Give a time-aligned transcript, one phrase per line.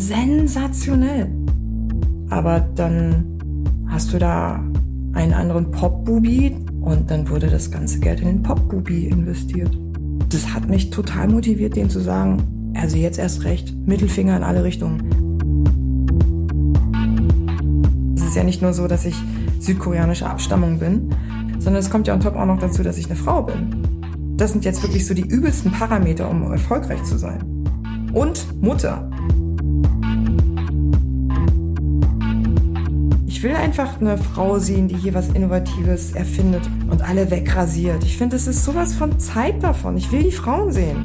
[0.00, 1.28] sensationell.
[2.30, 3.24] Aber dann
[3.88, 4.62] hast du da
[5.14, 9.76] einen anderen Pop-Bubi und dann wurde das ganze Geld in den Pop-Bubi investiert.
[10.28, 14.62] Das hat mich total motiviert, denen zu sagen, also jetzt erst recht, Mittelfinger in alle
[14.62, 15.02] Richtungen.
[18.16, 19.16] Es ist ja nicht nur so, dass ich
[19.58, 21.10] südkoreanischer Abstammung bin,
[21.58, 23.74] sondern es kommt ja on top auch noch dazu, dass ich eine Frau bin.
[24.36, 27.40] Das sind jetzt wirklich so die übelsten Parameter, um erfolgreich zu sein.
[28.12, 29.10] Und Mutter.
[33.38, 38.02] Ich will einfach eine Frau sehen, die hier was Innovatives erfindet und alle wegrasiert.
[38.02, 39.96] Ich finde, es ist sowas von Zeit davon.
[39.96, 41.00] Ich will die Frauen sehen.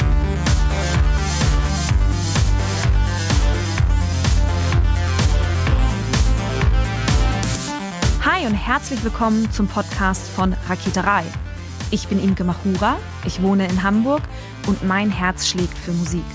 [8.25, 11.25] Hi und herzlich willkommen zum Podcast von Raketerei.
[11.91, 12.95] Ich bin Imke Machura,
[13.27, 14.23] ich wohne in Hamburg
[14.65, 16.25] und mein Herz schlägt für Musik.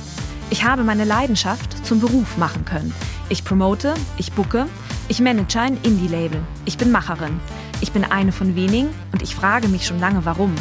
[0.50, 2.94] Ich habe meine Leidenschaft zum Beruf machen können.
[3.30, 4.66] Ich promote, ich bucke,
[5.08, 6.40] ich manage ein Indie-Label.
[6.66, 7.40] Ich bin Macherin.
[7.80, 10.54] Ich bin eine von wenigen und ich frage mich schon lange, warum.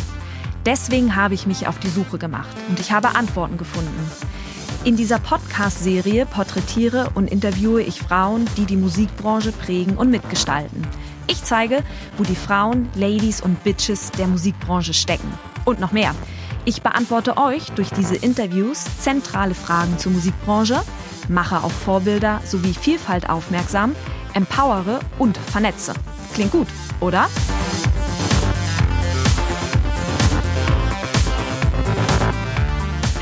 [0.65, 4.11] Deswegen habe ich mich auf die Suche gemacht und ich habe Antworten gefunden.
[4.85, 10.87] In dieser Podcast-Serie porträtiere und interviewe ich Frauen, die die Musikbranche prägen und mitgestalten.
[11.27, 11.83] Ich zeige,
[12.17, 15.27] wo die Frauen, Ladies und Bitches der Musikbranche stecken.
[15.65, 16.15] Und noch mehr.
[16.63, 20.81] Ich beantworte euch durch diese Interviews zentrale Fragen zur Musikbranche,
[21.27, 23.93] mache auf Vorbilder sowie Vielfalt aufmerksam,
[24.37, 25.93] empowere und vernetze.
[26.35, 26.67] Klingt gut,
[26.99, 27.27] oder?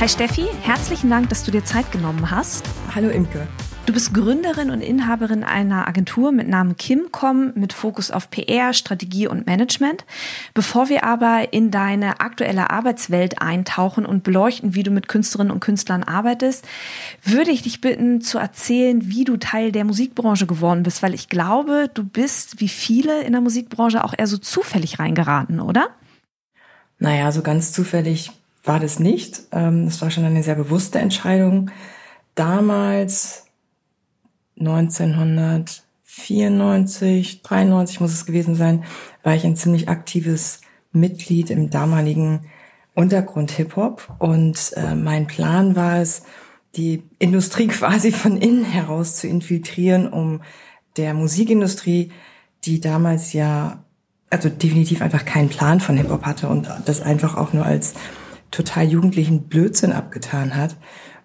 [0.02, 2.66] Hi Steffi, herzlichen Dank, dass du dir Zeit genommen hast.
[2.94, 3.48] Hallo Imke.
[3.86, 9.28] Du bist Gründerin und Inhaberin einer Agentur mit Namen Kimcom mit Fokus auf PR, Strategie
[9.28, 10.06] und Management.
[10.56, 15.60] Bevor wir aber in deine aktuelle Arbeitswelt eintauchen und beleuchten, wie du mit Künstlerinnen und
[15.60, 16.68] Künstlern arbeitest,
[17.24, 21.30] würde ich dich bitten zu erzählen, wie du Teil der Musikbranche geworden bist, weil ich
[21.30, 25.90] glaube, du bist wie viele in der Musikbranche auch eher so zufällig reingeraten, oder?
[26.98, 28.32] Naja, so ganz zufällig
[28.64, 29.44] war das nicht.
[29.52, 31.70] Ähm, das war schon eine sehr bewusste Entscheidung.
[32.34, 33.45] Damals
[34.60, 38.84] 1994, 93 muss es gewesen sein,
[39.24, 40.62] war ich ein ziemlich aktives
[40.92, 42.48] Mitglied im damaligen
[42.94, 46.24] Untergrund Hip-Hop und äh, mein Plan war es,
[46.76, 50.42] die Industrie quasi von innen heraus zu infiltrieren, um
[50.98, 52.12] der Musikindustrie,
[52.64, 53.84] die damals ja
[54.30, 57.94] also definitiv einfach keinen Plan von Hip-Hop hatte und das einfach auch nur als
[58.52, 60.76] total jugendlichen Blödsinn abgetan hat,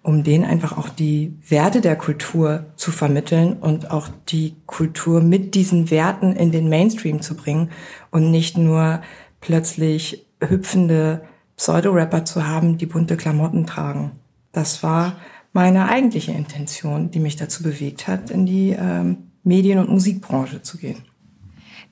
[0.03, 5.53] um denen einfach auch die Werte der Kultur zu vermitteln und auch die Kultur mit
[5.53, 7.69] diesen Werten in den Mainstream zu bringen
[8.09, 9.01] und nicht nur
[9.41, 11.21] plötzlich hüpfende
[11.55, 14.13] Pseudo-Rapper zu haben, die bunte Klamotten tragen.
[14.51, 15.17] Das war
[15.53, 20.77] meine eigentliche Intention, die mich dazu bewegt hat, in die ähm, Medien- und Musikbranche zu
[20.77, 21.03] gehen.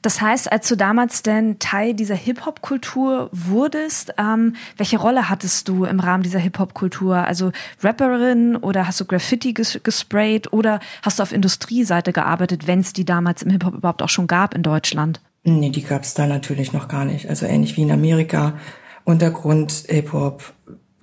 [0.02, 5.84] Das heißt, als du damals denn Teil dieser Hip-Hop-Kultur wurdest, ähm, welche Rolle hattest du
[5.84, 7.18] im Rahmen dieser Hip-Hop-Kultur?
[7.18, 7.52] Also
[7.82, 12.94] Rapperin oder hast du Graffiti ges gesprayt oder hast du auf Industrieseite gearbeitet, wenn es
[12.94, 15.20] die damals im Hip-Hop überhaupt auch schon gab in Deutschland?
[15.44, 17.30] Nee, die gab es da natürlich noch gar nicht.
[17.30, 18.58] Also ähnlich wie in Amerika.
[19.04, 20.54] Untergrund Hip-Hop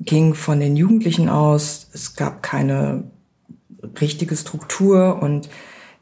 [0.00, 1.90] ging von den Jugendlichen aus.
[1.92, 3.04] Es gab keine
[4.00, 5.50] richtige Struktur und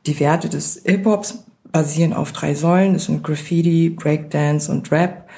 [0.06, 2.92] die Werte des Hip-Hops basieren auf drei Säulen.
[2.92, 5.28] Das sind Graffiti, Breakdance und Rap.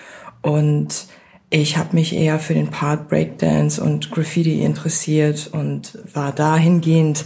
[0.42, 1.06] Und
[1.48, 7.24] ich habe mich eher für den Part Breakdance und Graffiti interessiert und war dahingehend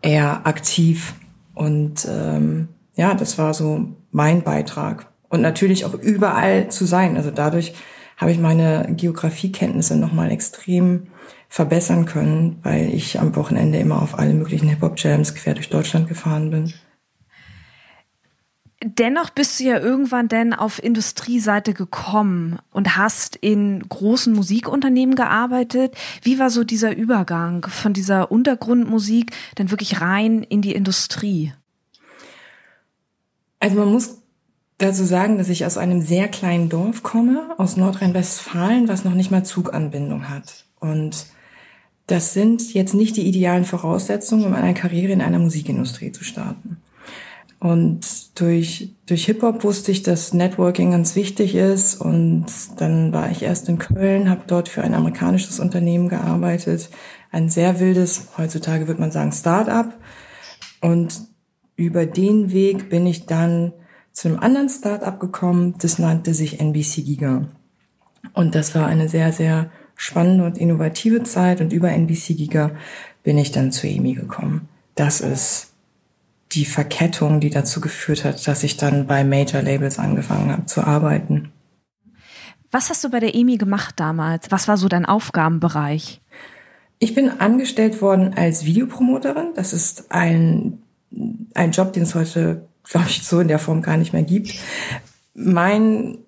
[0.00, 1.12] eher aktiv.
[1.54, 5.08] Und ähm, ja, das war so mein Beitrag.
[5.28, 7.18] Und natürlich auch überall zu sein.
[7.18, 7.74] Also dadurch
[8.16, 11.08] habe ich meine Geografiekenntnisse nochmal extrem
[11.50, 16.50] verbessern können, weil ich am Wochenende immer auf alle möglichen Hip-Hop-Jams quer durch Deutschland gefahren
[16.50, 16.72] bin.
[18.80, 25.96] Dennoch bist du ja irgendwann denn auf Industrieseite gekommen und hast in großen Musikunternehmen gearbeitet.
[26.22, 31.52] Wie war so dieser Übergang von dieser Untergrundmusik dann wirklich rein in die Industrie?
[33.58, 34.18] Also man muss
[34.78, 39.32] dazu sagen, dass ich aus einem sehr kleinen Dorf komme, aus Nordrhein-Westfalen, was noch nicht
[39.32, 40.66] mal Zuganbindung hat.
[40.78, 41.26] Und
[42.06, 46.76] das sind jetzt nicht die idealen Voraussetzungen, um eine Karriere in einer Musikindustrie zu starten.
[47.60, 52.00] Und durch, durch Hip-Hop wusste ich, dass Networking ganz wichtig ist.
[52.00, 52.46] Und
[52.76, 56.88] dann war ich erst in Köln, habe dort für ein amerikanisches Unternehmen gearbeitet.
[57.32, 59.98] Ein sehr wildes, heutzutage würde man sagen, Start-up.
[60.80, 61.20] Und
[61.74, 63.72] über den Weg bin ich dann
[64.12, 65.74] zu einem anderen Start-up gekommen.
[65.80, 67.48] Das nannte sich NBC Giga.
[68.34, 71.60] Und das war eine sehr, sehr spannende und innovative Zeit.
[71.60, 72.70] Und über NBC Giga
[73.24, 74.68] bin ich dann zu EMI gekommen.
[74.94, 75.72] das ist
[76.52, 80.82] die Verkettung, die dazu geführt hat, dass ich dann bei Major Labels angefangen habe zu
[80.82, 81.52] arbeiten.
[82.70, 84.50] Was hast du bei der EMI gemacht damals?
[84.50, 86.20] Was war so dein Aufgabenbereich?
[86.98, 89.52] Ich bin angestellt worden als Videopromoterin.
[89.54, 90.82] Das ist ein,
[91.54, 94.54] ein Job, den es heute, glaube ich, so in der Form gar nicht mehr gibt.
[95.34, 96.18] Mein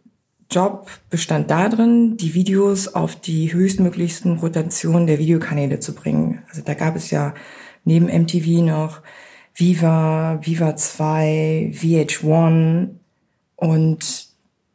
[0.50, 6.42] Job bestand darin, die Videos auf die höchstmöglichsten Rotationen der Videokanäle zu bringen.
[6.48, 7.34] Also da gab es ja
[7.84, 9.02] neben MTV noch
[9.54, 12.88] Viva, Viva 2, VH1
[13.56, 14.30] und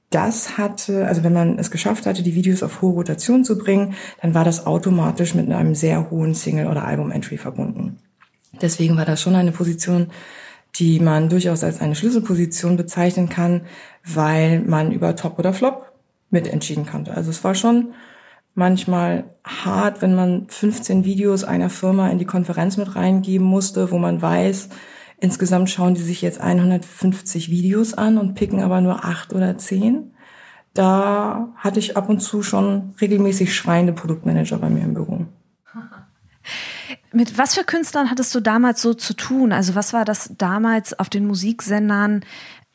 [0.09, 3.95] das hatte, also wenn man es geschafft hatte, die Videos auf hohe Rotation zu bringen,
[4.21, 7.97] dann war das automatisch mit einem sehr hohen Single- oder Album-Entry verbunden.
[8.61, 10.07] Deswegen war das schon eine Position,
[10.79, 13.61] die man durchaus als eine Schlüsselposition bezeichnen kann,
[14.05, 15.91] weil man über Top oder Flop
[16.29, 17.13] mitentschieden konnte.
[17.13, 17.93] Also es war schon
[18.55, 23.97] manchmal hart, wenn man 15 Videos einer Firma in die Konferenz mit reingeben musste, wo
[23.99, 24.69] man weiß,
[25.17, 30.11] Insgesamt schauen die sich jetzt 150 Videos an und picken aber nur acht oder zehn.
[30.73, 35.25] Da hatte ich ab und zu schon regelmäßig schreiende Produktmanager bei mir im Büro.
[37.13, 39.53] Mit was für Künstlern hattest du damals so zu tun?
[39.53, 42.25] Also was war das damals auf den Musiksendern?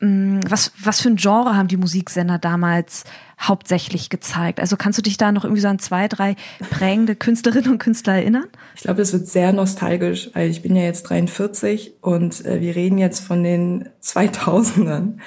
[0.01, 3.03] Mm, was, was für ein Genre haben die Musiksender damals
[3.39, 4.59] hauptsächlich gezeigt?
[4.59, 6.35] Also kannst du dich da noch irgendwie so an zwei, drei
[6.71, 8.47] prägende Künstlerinnen und Künstler erinnern?
[8.75, 12.75] Ich glaube, das wird sehr nostalgisch, weil ich bin ja jetzt 43 und äh, wir
[12.75, 15.17] reden jetzt von den 2000ern.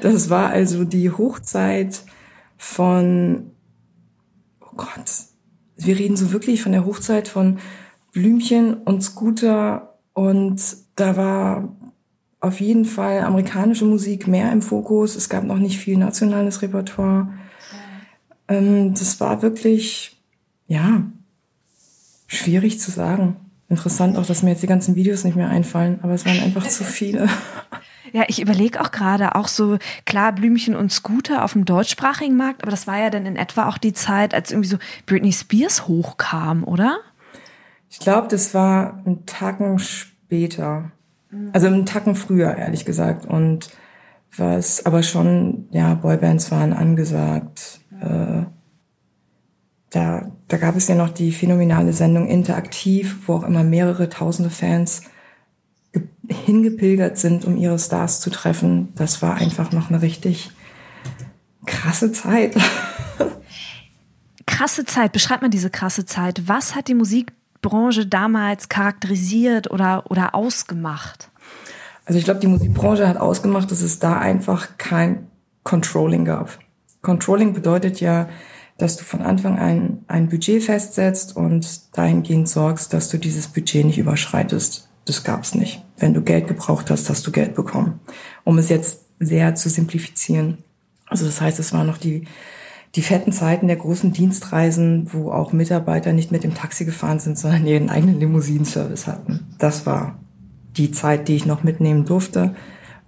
[0.00, 2.02] Das war also die Hochzeit
[2.56, 3.50] von,
[4.60, 5.10] oh Gott,
[5.76, 7.58] wir reden so wirklich von der Hochzeit von
[8.12, 10.60] Blümchen und Scooter und
[10.94, 11.76] da war
[12.42, 15.14] auf jeden Fall amerikanische Musik mehr im Fokus.
[15.14, 17.28] Es gab noch nicht viel nationales Repertoire.
[18.48, 20.20] Ähm, das war wirklich,
[20.66, 21.04] ja,
[22.26, 23.36] schwierig zu sagen.
[23.68, 26.66] Interessant auch, dass mir jetzt die ganzen Videos nicht mehr einfallen, aber es waren einfach
[26.66, 27.28] zu viele.
[28.14, 32.60] Ja, ich überlege auch gerade, auch so klar Blümchen und Scooter auf dem deutschsprachigen Markt,
[32.60, 35.88] aber das war ja dann in etwa auch die Zeit, als irgendwie so Britney Spears
[35.88, 36.98] hochkam, oder?
[37.88, 40.92] Ich glaube, das war ein Tacken später.
[41.52, 43.26] Also einen Tacken früher, ehrlich gesagt.
[43.26, 43.70] Und
[44.36, 47.80] was aber schon, ja, Boybands waren angesagt.
[48.00, 48.42] Äh,
[49.90, 54.50] da, da gab es ja noch die phänomenale Sendung Interaktiv, wo auch immer mehrere tausende
[54.50, 55.02] Fans
[56.28, 58.88] hingepilgert sind, um ihre Stars zu treffen.
[58.94, 60.50] Das war einfach noch eine richtig
[61.66, 62.56] krasse Zeit.
[64.46, 66.48] krasse Zeit, beschreibt man diese krasse Zeit.
[66.48, 67.32] Was hat die Musik
[67.62, 71.30] Musikbranche damals charakterisiert oder, oder ausgemacht?
[72.04, 75.28] Also ich glaube, die Musikbranche hat ausgemacht, dass es da einfach kein
[75.62, 76.58] Controlling gab.
[77.02, 78.28] Controlling bedeutet ja,
[78.78, 83.86] dass du von Anfang an ein Budget festsetzt und dahingehend sorgst, dass du dieses Budget
[83.86, 84.88] nicht überschreitest.
[85.04, 85.84] Das gab's nicht.
[85.98, 88.00] Wenn du Geld gebraucht hast, hast du Geld bekommen.
[88.42, 90.58] Um es jetzt sehr zu simplifizieren.
[91.06, 92.26] Also das heißt, es war noch die
[92.94, 97.38] die fetten Zeiten der großen Dienstreisen, wo auch Mitarbeiter nicht mit dem Taxi gefahren sind,
[97.38, 99.54] sondern ihren eigenen Limousinenservice hatten.
[99.58, 100.18] Das war
[100.76, 102.54] die Zeit, die ich noch mitnehmen durfte.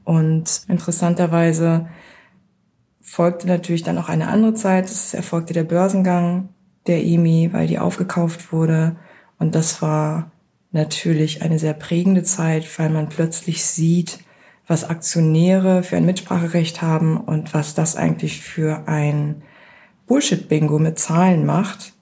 [0.05, 1.87] Und interessanterweise
[3.03, 4.87] folgte natürlich dann auch eine andere Zeit.
[4.87, 6.49] Es erfolgte der Börsengang
[6.87, 8.97] der EMI, weil die aufgekauft wurde.
[9.39, 10.31] Und das war
[10.73, 14.21] natürlich eine sehr prägende Zeit, weil man plötzlich sieht,
[14.67, 19.43] was Aktionäre für ein Mitspracherecht haben und was das eigentlich für ein
[20.07, 21.93] Bullshit-Bingo mit Zahlen macht,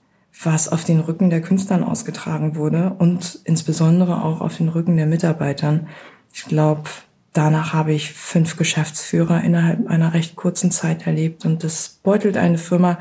[0.43, 5.05] was auf den Rücken der Künstlern ausgetragen wurde und insbesondere auch auf den Rücken der
[5.05, 5.87] Mitarbeitern.
[6.33, 6.89] Ich glaube,
[7.33, 12.57] danach habe ich fünf Geschäftsführer innerhalb einer recht kurzen Zeit erlebt und das beutelt eine
[12.57, 12.99] Firma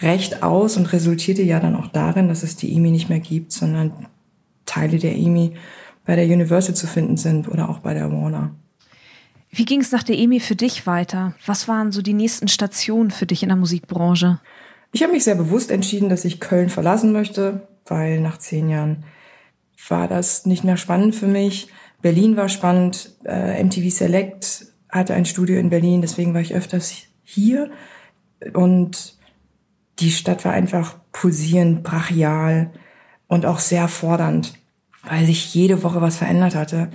[0.00, 3.52] recht aus und resultierte ja dann auch darin, dass es die EMI nicht mehr gibt,
[3.52, 4.06] sondern
[4.64, 5.54] Teile der EMI
[6.06, 8.54] bei der Universal zu finden sind oder auch bei der Warner.
[9.50, 11.34] Wie ging es nach der EMI für dich weiter?
[11.44, 14.40] Was waren so die nächsten Stationen für dich in der Musikbranche?
[14.92, 19.04] Ich habe mich sehr bewusst entschieden, dass ich Köln verlassen möchte, weil nach zehn Jahren
[19.88, 21.68] war das nicht mehr spannend für mich.
[22.00, 26.92] Berlin war spannend, äh, MTV Select hatte ein Studio in Berlin, deswegen war ich öfters
[27.22, 27.70] hier.
[28.54, 29.16] Und
[29.98, 32.70] die Stadt war einfach pulsierend, brachial
[33.28, 34.54] und auch sehr fordernd,
[35.04, 36.90] weil sich jede Woche was verändert hatte.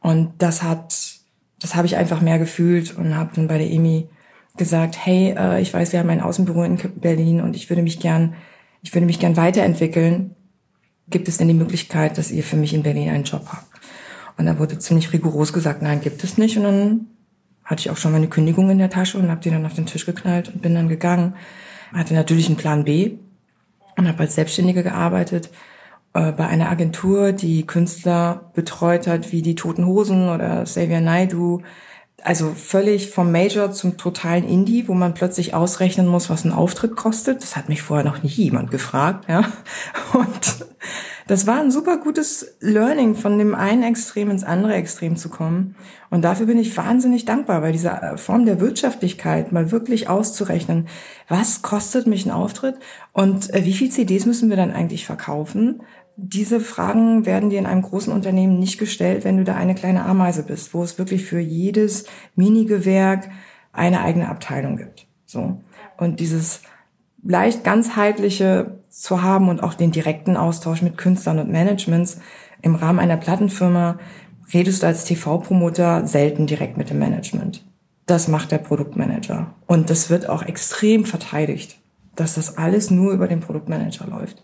[0.00, 1.17] Und das hat
[1.60, 4.08] das habe ich einfach mehr gefühlt und habe dann bei der EMI
[4.56, 8.00] gesagt, hey, äh, ich weiß, wir haben ein Außenbüro in Berlin und ich würde mich
[8.00, 8.34] gern,
[8.82, 10.34] ich würde mich gern weiterentwickeln.
[11.08, 13.66] Gibt es denn die Möglichkeit, dass ihr für mich in Berlin einen Job habt?
[14.36, 16.56] Und da wurde ziemlich rigoros gesagt, nein, gibt es nicht.
[16.56, 17.06] Und dann
[17.64, 19.86] hatte ich auch schon meine Kündigung in der Tasche und habe die dann auf den
[19.86, 21.34] Tisch geknallt und bin dann gegangen.
[21.92, 23.12] Hatte natürlich einen Plan B
[23.96, 25.50] und habe als Selbstständige gearbeitet
[26.18, 31.62] äh, bei einer Agentur, die Künstler betreut hat, wie die Toten Hosen oder Xavier Naidu.
[32.22, 36.96] Also völlig vom Major zum totalen Indie, wo man plötzlich ausrechnen muss, was ein Auftritt
[36.96, 37.42] kostet.
[37.42, 39.44] Das hat mich vorher noch nie jemand gefragt, ja.
[40.12, 40.66] Und
[41.28, 45.76] das war ein super gutes Learning, von dem einen Extrem ins andere Extrem zu kommen.
[46.08, 50.88] Und dafür bin ich wahnsinnig dankbar, weil diese äh, Form der Wirtschaftlichkeit mal wirklich auszurechnen,
[51.28, 52.76] was kostet mich ein Auftritt
[53.12, 55.82] und äh, wie viel CDs müssen wir dann eigentlich verkaufen?
[56.20, 60.04] Diese Fragen werden dir in einem großen Unternehmen nicht gestellt, wenn du da eine kleine
[60.04, 63.30] Ameise bist, wo es wirklich für jedes Minigewerk
[63.72, 65.06] eine eigene Abteilung gibt.
[65.26, 65.60] So.
[65.96, 66.62] Und dieses
[67.22, 72.18] leicht ganzheitliche zu haben und auch den direkten Austausch mit Künstlern und Managements
[72.62, 74.00] im Rahmen einer Plattenfirma
[74.52, 77.64] redest du als TV-Promoter selten direkt mit dem Management.
[78.06, 79.54] Das macht der Produktmanager.
[79.68, 81.78] Und das wird auch extrem verteidigt,
[82.16, 84.42] dass das alles nur über den Produktmanager läuft,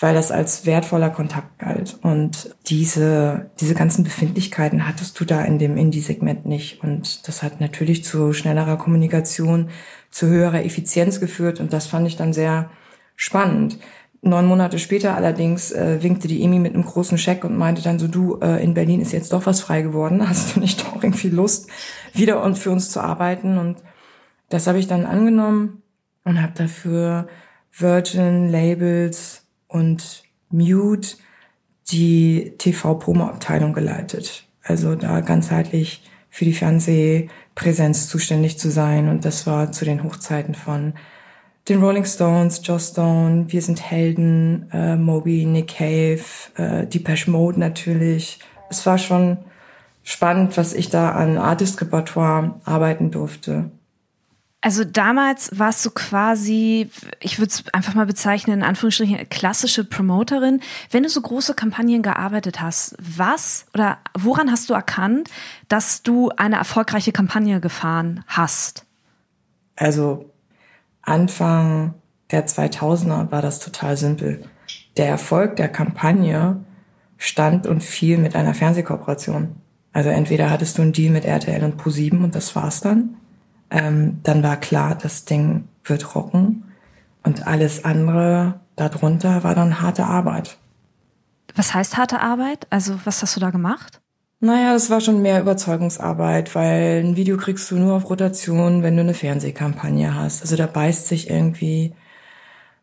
[0.00, 1.98] weil das als wertvoller Kontakt galt.
[2.02, 6.82] Und diese, diese ganzen Befindlichkeiten hattest du da in dem Indie-Segment nicht.
[6.84, 9.70] Und das hat natürlich zu schnellerer Kommunikation,
[10.10, 11.58] zu höherer Effizienz geführt.
[11.58, 12.70] Und das fand ich dann sehr
[13.16, 13.78] spannend.
[14.22, 17.98] Neun Monate später allerdings äh, winkte die Emi mit einem großen Scheck und meinte dann
[17.98, 20.28] so, du, äh, in Berlin ist jetzt doch was frei geworden.
[20.28, 21.68] Hast du nicht doch irgendwie Lust,
[22.14, 23.58] wieder und für uns zu arbeiten?
[23.58, 23.78] Und
[24.48, 25.82] das habe ich dann angenommen
[26.24, 27.26] und habe dafür
[27.72, 31.16] Virgin, Labels und Mute
[31.90, 34.46] die TV-Promo-Abteilung geleitet.
[34.62, 39.08] Also da ganzheitlich für die Fernsehpräsenz zuständig zu sein.
[39.08, 40.94] Und das war zu den Hochzeiten von
[41.68, 46.22] den Rolling Stones, Joss Stone, Wir sind Helden, äh, Moby, Nick Cave,
[46.56, 48.40] äh, Depeche Mode natürlich.
[48.70, 49.38] Es war schon
[50.02, 53.70] spannend, was ich da an Artist-Repertoire arbeiten durfte.
[54.68, 60.60] Also damals warst du quasi, ich würde es einfach mal bezeichnen, in Anführungsstrichen, klassische Promoterin.
[60.90, 65.30] Wenn du so große Kampagnen gearbeitet hast, was oder woran hast du erkannt,
[65.68, 68.84] dass du eine erfolgreiche Kampagne gefahren hast?
[69.74, 70.30] Also
[71.00, 71.94] Anfang
[72.30, 74.44] der 2000er war das total simpel.
[74.98, 76.62] Der Erfolg der Kampagne
[77.16, 79.56] stand und fiel mit einer Fernsehkooperation.
[79.94, 83.14] Also entweder hattest du einen Deal mit RTL und Pro7 und das war's dann.
[83.70, 86.64] Ähm, dann war klar, das Ding wird rocken.
[87.22, 90.56] Und alles andere darunter war dann harte Arbeit.
[91.54, 92.66] Was heißt harte Arbeit?
[92.70, 94.00] Also was hast du da gemacht?
[94.40, 98.94] Naja, es war schon mehr Überzeugungsarbeit, weil ein Video kriegst du nur auf Rotation, wenn
[98.94, 100.42] du eine Fernsehkampagne hast.
[100.42, 101.94] Also da beißt sich irgendwie,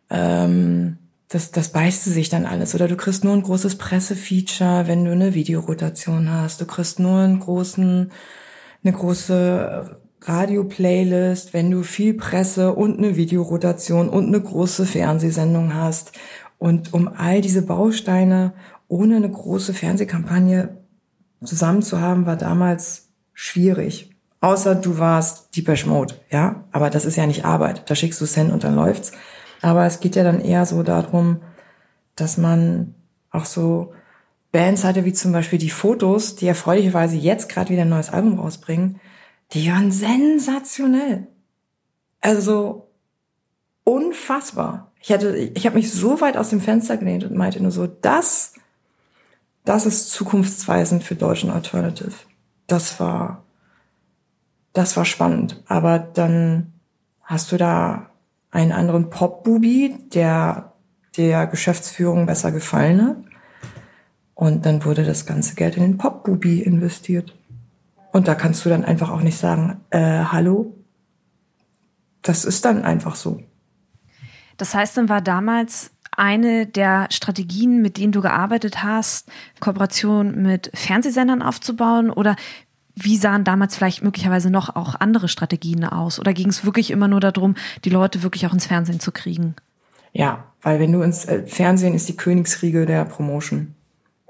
[0.10, 0.98] ähm,
[1.30, 2.75] das, das beißt sich dann alles.
[2.75, 6.60] Oder du kriegst nur ein großes Pressefeature, wenn du eine Videorotation hast.
[6.60, 8.12] Du kriegst nur einen großen,
[8.84, 16.13] eine große Radio-Playlist, wenn du viel Presse und eine Videorotation und eine große Fernsehsendung hast.
[16.58, 18.53] Und um all diese Bausteine
[18.88, 20.77] ohne eine große Fernsehkampagne
[21.44, 24.12] zusammen zu haben, war damals schwierig.
[24.41, 26.65] Außer du warst Deepesh Mode, ja.
[26.72, 27.89] Aber das ist ja nicht Arbeit.
[27.89, 29.12] Da schickst du Cent und dann läuft's.
[29.62, 31.41] Aber es geht ja dann eher so darum,
[32.15, 32.94] dass man
[33.32, 33.94] auch so
[34.51, 38.39] Bands hatte, wie zum Beispiel die Fotos, die erfreulicherweise jetzt gerade wieder ein neues Album
[38.39, 39.00] rausbringen,
[39.54, 41.28] die waren sensationell.
[42.22, 42.90] Also
[43.84, 44.92] unfassbar.
[45.00, 47.86] Ich hatte, ich habe mich so weit aus dem Fenster gelehnt und meinte nur so,
[47.86, 48.54] das
[49.66, 52.14] das ist zukunftsweisend für deutschen Alternative.
[52.68, 53.44] Das war,
[54.74, 55.62] das war spannend.
[55.66, 56.74] Aber dann
[57.24, 58.12] hast du da
[58.52, 60.72] einen anderen Pop-Bubi, der
[61.18, 63.18] der Geschäftsführung besser gefallen hat.
[64.34, 67.34] Und dann wurde das ganze Geld in den Pop-Bubi investiert.
[68.15, 70.74] Und da kannst du dann einfach auch nicht sagen, äh, hallo.
[72.22, 73.41] Das ist dann einfach so.
[74.55, 79.29] Das heißt, dann war damals eine der Strategien, mit denen du gearbeitet hast,
[79.60, 82.10] Kooperation mit Fernsehsendern aufzubauen?
[82.10, 82.38] Oder
[82.95, 86.17] wie sahen damals vielleicht möglicherweise noch auch andere Strategien aus?
[86.17, 89.55] Oder ging es wirklich immer nur darum, die Leute wirklich auch ins Fernsehen zu kriegen?
[90.13, 93.75] Ja, weil wenn du ins äh, Fernsehen ist die Königsriege der Promotion.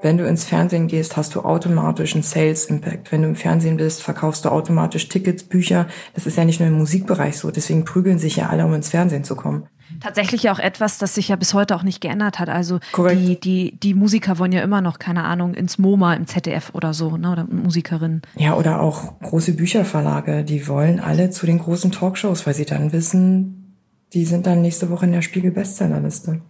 [0.02, 3.12] Wenn du ins Fernsehen gehst, hast du automatisch einen Sales Impact.
[3.12, 5.88] Wenn du im Fernsehen bist, verkaufst du automatisch Tickets, Bücher.
[6.14, 7.50] Das ist ja nicht nur im Musikbereich so.
[7.50, 9.68] Deswegen prügeln sich ja alle, um ins Fernsehen zu kommen.
[10.02, 12.50] Tatsächlich auch etwas, das sich ja bis heute auch nicht geändert hat.
[12.50, 16.72] Also die, die, die Musiker wollen ja immer noch, keine Ahnung, ins MoMA im ZDF
[16.74, 17.32] oder so, ne?
[17.32, 18.22] Oder Musikerinnen.
[18.36, 22.92] Ja, oder auch große Bücherverlage, die wollen alle zu den großen Talkshows, weil sie dann
[22.92, 23.76] wissen,
[24.14, 26.42] die sind dann nächste Woche in der Spiegel-Bestsellerliste.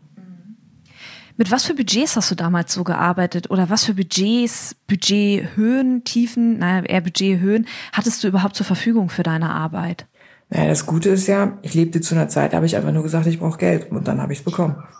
[1.37, 3.49] Mit was für Budgets hast du damals so gearbeitet?
[3.49, 9.23] Oder was für Budgets, Budgethöhen, Tiefen, naja, eher Budgethöhen, hattest du überhaupt zur Verfügung für
[9.23, 10.07] deine Arbeit?
[10.49, 13.03] Naja, das Gute ist ja, ich lebte zu einer Zeit, da habe ich einfach nur
[13.03, 14.75] gesagt, ich brauche Geld und dann habe ich es bekommen.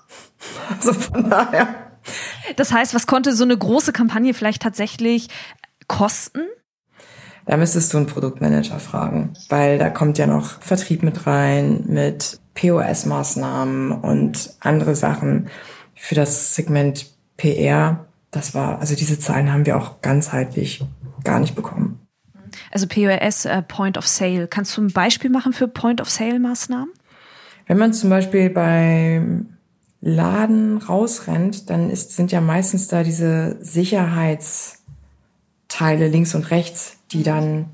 [0.77, 1.67] Also von daher
[2.55, 5.29] Das heißt, was konnte so eine große Kampagne vielleicht tatsächlich
[5.87, 6.41] kosten?
[7.45, 12.39] Da müsstest du einen Produktmanager fragen, weil da kommt ja noch Vertrieb mit rein, mit
[12.55, 15.49] POS-Maßnahmen und andere Sachen
[16.05, 17.07] für das Segment
[17.37, 18.05] PR.
[18.29, 20.85] Das war, also diese Zahlen haben wir auch ganzheitlich
[21.23, 21.99] gar nicht bekommen.
[22.71, 24.47] Also POS, äh, Point of Sale.
[24.47, 26.93] Kannst du ein Beispiel machen für Point of Sale Maßnahmen?
[27.67, 29.57] Wenn man zum Beispiel beim
[29.99, 37.71] Laden rausrennt, dann ist, sind ja meistens da diese Sicherheitsteile links und rechts, die dann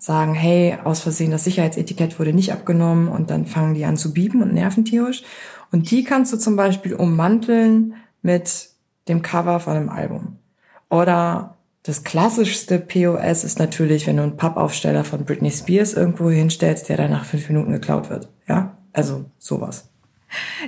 [0.00, 4.14] sagen, hey, aus Versehen das Sicherheitsetikett wurde nicht abgenommen und dann fangen die an zu
[4.14, 5.22] bieben und nerven tierisch.
[5.70, 8.70] Und die kannst du zum Beispiel ummanteln mit
[9.08, 10.38] dem Cover von einem Album.
[10.88, 16.88] Oder das klassischste POS ist natürlich, wenn du einen Pappaufsteller von Britney Spears irgendwo hinstellst,
[16.88, 18.30] der dann nach fünf Minuten geklaut wird.
[18.48, 19.89] Ja, also sowas.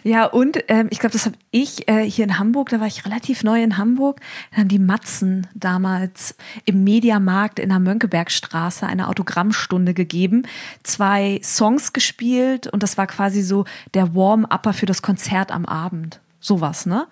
[0.03, 3.05] Ja, und ähm, ich glaube, das habe ich äh, hier in Hamburg, da war ich
[3.05, 9.09] relativ neu in Hamburg, dann haben die Matzen damals im Mediamarkt in der Mönckebergstraße eine
[9.09, 10.47] Autogrammstunde gegeben,
[10.83, 13.65] zwei Songs gespielt und das war quasi so
[13.95, 16.21] der Warm-Upper für das Konzert am Abend.
[16.41, 17.07] Sowas, ne?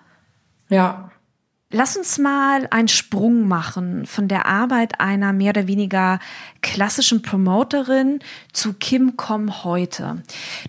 [0.69, 1.11] Ja,
[1.73, 6.19] Lass uns mal einen Sprung machen von der Arbeit einer mehr oder weniger
[6.61, 8.19] klassischen Promoterin
[8.51, 10.21] zu Kimcom heute.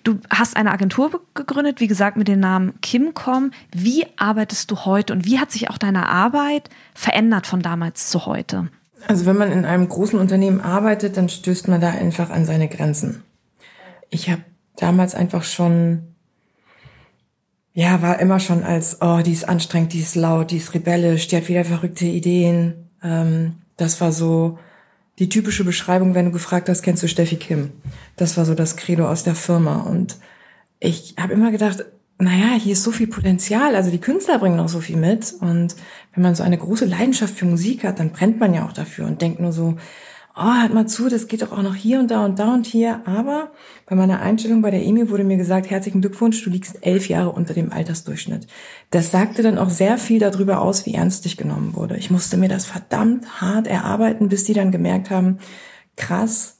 [0.05, 3.51] Du hast eine Agentur gegründet, wie gesagt, mit dem Namen Kimcom.
[3.73, 8.25] Wie arbeitest du heute und wie hat sich auch deine Arbeit verändert von damals zu
[8.25, 8.69] heute?
[9.05, 12.69] Also wenn man in einem großen Unternehmen arbeitet, dann stößt man da einfach an seine
[12.69, 13.23] Grenzen.
[14.09, 14.43] Ich habe
[14.77, 16.12] damals einfach schon
[17.73, 21.27] ja, war immer schon als, oh, die ist anstrengend, die ist laut, die ist rebellisch,
[21.27, 22.89] die hat wieder verrückte Ideen.
[23.03, 24.59] Ähm, das war so
[25.19, 27.71] die typische Beschreibung, wenn du gefragt hast, kennst du Steffi Kim?
[28.15, 29.81] Das war so das Credo aus der Firma.
[29.81, 30.17] Und
[30.79, 31.85] ich habe immer gedacht,
[32.19, 35.33] naja, hier ist so viel Potenzial, also die Künstler bringen noch so viel mit.
[35.39, 35.75] Und
[36.13, 39.05] wenn man so eine große Leidenschaft für Musik hat, dann brennt man ja auch dafür
[39.05, 39.77] und denkt nur so,
[40.35, 42.65] oh, hört mal zu, das geht doch auch noch hier und da und da und
[42.65, 43.01] hier.
[43.05, 43.51] Aber
[43.85, 47.31] bei meiner Einstellung bei der EMI wurde mir gesagt, herzlichen Glückwunsch, du liegst elf Jahre
[47.31, 48.47] unter dem Altersdurchschnitt.
[48.89, 51.97] Das sagte dann auch sehr viel darüber aus, wie ernst ich genommen wurde.
[51.97, 55.37] Ich musste mir das verdammt hart erarbeiten, bis die dann gemerkt haben,
[55.95, 56.57] krass,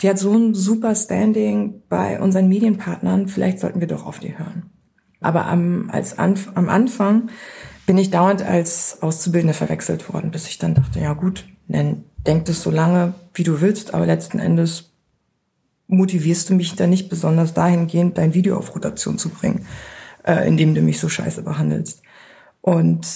[0.00, 4.36] die hat so ein super Standing bei unseren Medienpartnern, vielleicht sollten wir doch auf die
[4.36, 4.70] hören.
[5.20, 7.30] Aber am, als Anf am Anfang
[7.86, 12.46] bin ich dauernd als Auszubildende verwechselt worden, bis ich dann dachte, ja gut, dann denk
[12.46, 14.90] das so lange, wie du willst, aber letzten Endes
[15.86, 19.66] motivierst du mich da nicht besonders dahingehend, dein Video auf Rotation zu bringen,
[20.26, 22.02] äh, indem du mich so scheiße behandelst.
[22.60, 23.06] Und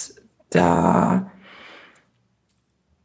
[0.51, 1.31] da,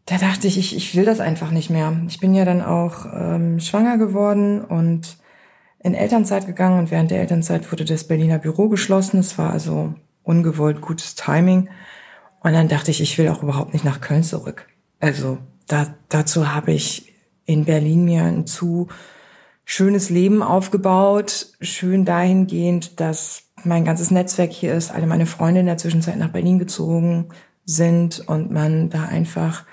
[0.05, 1.95] da dachte ich, ich, ich will das einfach nicht mehr.
[2.07, 5.17] Ich bin ja dann auch ähm, schwanger geworden und
[5.79, 9.19] in Elternzeit gegangen und während der Elternzeit wurde das Berliner Büro geschlossen.
[9.19, 11.69] Es war also ungewollt gutes Timing.
[12.41, 14.67] Und dann dachte ich, ich will auch überhaupt nicht nach Köln zurück.
[14.99, 15.37] Also
[15.67, 17.13] da, dazu habe ich
[17.45, 18.87] in Berlin mir ein zu
[19.65, 25.65] schönes Leben aufgebaut, schön dahingehend, dass mein ganzes Netzwerk hier ist, alle meine Freunde in
[25.65, 27.29] der Zwischenzeit nach Berlin gezogen
[27.65, 29.65] sind und man da einfach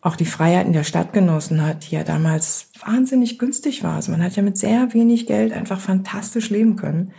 [0.00, 3.96] auch die Freiheiten der Stadt genossen hat, die ja damals wahnsinnig günstig war.
[3.96, 7.12] Also man hat ja mit sehr wenig Geld einfach fantastisch leben können.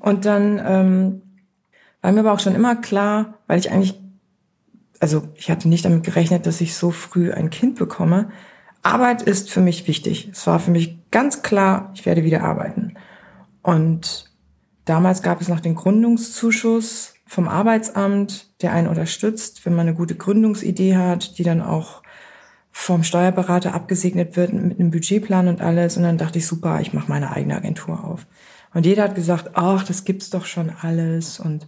[0.00, 1.22] Und dann ähm,
[2.02, 3.98] war mir aber auch schon immer klar, weil ich eigentlich
[5.00, 8.30] also ich hatte nicht damit gerechnet, dass ich so früh ein Kind bekomme.
[8.82, 10.28] Arbeit ist für mich wichtig.
[10.32, 12.94] Es war für mich ganz klar, ich werde wieder arbeiten.
[13.62, 14.30] Und
[14.84, 20.14] damals gab es noch den Gründungszuschuss vom Arbeitsamt, der einen unterstützt, wenn man eine gute
[20.14, 22.02] Gründungsidee hat, die dann auch
[22.70, 25.96] vom Steuerberater abgesegnet wird mit einem Budgetplan und alles.
[25.96, 28.26] Und dann dachte ich, super, ich mache meine eigene Agentur auf.
[28.74, 31.66] Und jeder hat gesagt, ach, das gibt's doch schon alles und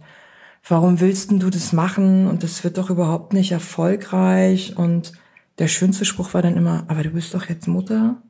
[0.67, 5.13] warum willst denn du das machen und das wird doch überhaupt nicht erfolgreich und
[5.59, 8.21] der schönste Spruch war dann immer, aber du bist doch jetzt Mutter.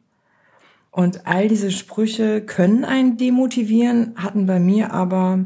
[0.92, 5.46] Und all diese Sprüche können einen demotivieren, hatten bei mir aber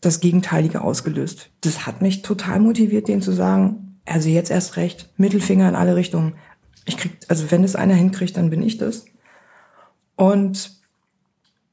[0.00, 1.50] das Gegenteilige ausgelöst.
[1.62, 5.96] Das hat mich total motiviert, denen zu sagen, also jetzt erst recht, Mittelfinger in alle
[5.96, 6.34] Richtungen.
[6.84, 9.06] Ich krieg, also wenn es einer hinkriegt, dann bin ich das.
[10.16, 10.78] Und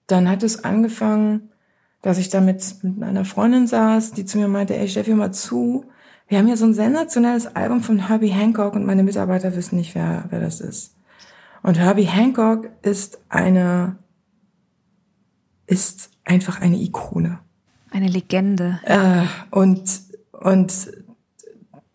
[0.08, 1.51] dann hat es angefangen,
[2.02, 2.64] dass ich da mit,
[3.02, 5.86] einer Freundin saß, die zu mir meinte, ey, Steffi, mal zu.
[6.28, 9.96] Wir haben hier so ein sensationelles Album von Herbie Hancock und meine Mitarbeiter wissen nicht,
[9.96, 10.96] wer, wer das ist.
[11.62, 13.98] Und Herbie Hancock ist eine,
[15.68, 17.40] ist einfach eine Ikone.
[17.92, 18.80] Eine Legende.
[18.84, 19.84] Äh, und,
[20.32, 20.92] und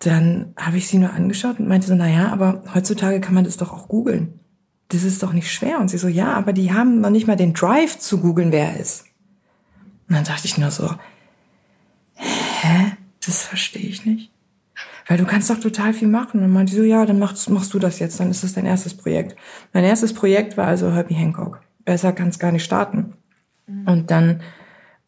[0.01, 3.45] dann habe ich sie nur angeschaut und meinte so, na ja, aber heutzutage kann man
[3.45, 4.38] das doch auch googeln.
[4.88, 5.81] Das ist doch nicht schwer.
[5.81, 8.73] Und sie so, ja, aber die haben noch nicht mal den Drive zu googeln, wer
[8.73, 9.07] er ist.
[10.09, 10.95] Und dann dachte ich nur so,
[12.14, 12.97] hä?
[13.27, 14.31] das verstehe ich nicht.
[15.09, 16.42] Weil du kannst doch total viel machen.
[16.42, 18.97] Und meinte so, ja, dann machst, machst du das jetzt, dann ist das dein erstes
[18.97, 19.37] Projekt.
[19.73, 21.61] Mein erstes Projekt war also Herbie Hancock.
[21.85, 23.14] Besser kann es gar nicht starten.
[23.66, 23.88] Mhm.
[23.88, 24.40] Und dann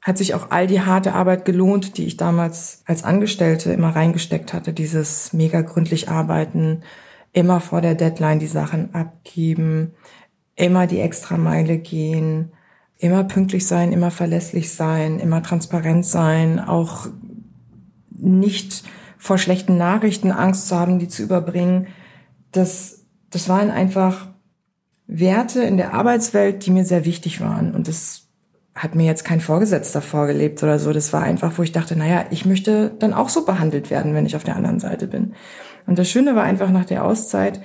[0.02, 4.52] hat sich auch all die harte Arbeit gelohnt, die ich damals als Angestellte immer reingesteckt
[4.52, 4.72] hatte.
[4.72, 6.82] Dieses mega gründlich arbeiten,
[7.32, 9.92] immer vor der Deadline die Sachen abgeben,
[10.54, 12.52] immer die Extrameile gehen,
[12.98, 17.06] immer pünktlich sein, immer verlässlich sein, immer transparent sein, auch
[18.10, 18.84] nicht
[19.16, 21.88] vor schlechten Nachrichten Angst zu haben, die zu überbringen.
[22.52, 24.28] Das, das waren einfach
[25.06, 27.74] Werte in der Arbeitswelt, die mir sehr wichtig waren.
[27.74, 28.28] Und das
[28.74, 30.92] hat mir jetzt kein Vorgesetzter vorgelebt oder so.
[30.92, 34.26] Das war einfach, wo ich dachte, naja, ich möchte dann auch so behandelt werden, wenn
[34.26, 35.34] ich auf der anderen Seite bin.
[35.86, 37.60] Und das Schöne war einfach nach der Auszeit,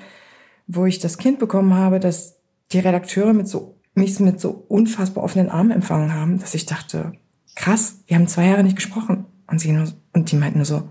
[0.66, 2.40] wo ich das Kind bekommen habe, dass
[2.72, 7.14] die Redakteure mit so, mich mit so unfassbar offenen Armen empfangen haben, dass ich dachte,
[7.56, 9.26] krass, wir haben zwei Jahre nicht gesprochen.
[9.48, 10.90] Und sie nur, und die meinten nur so,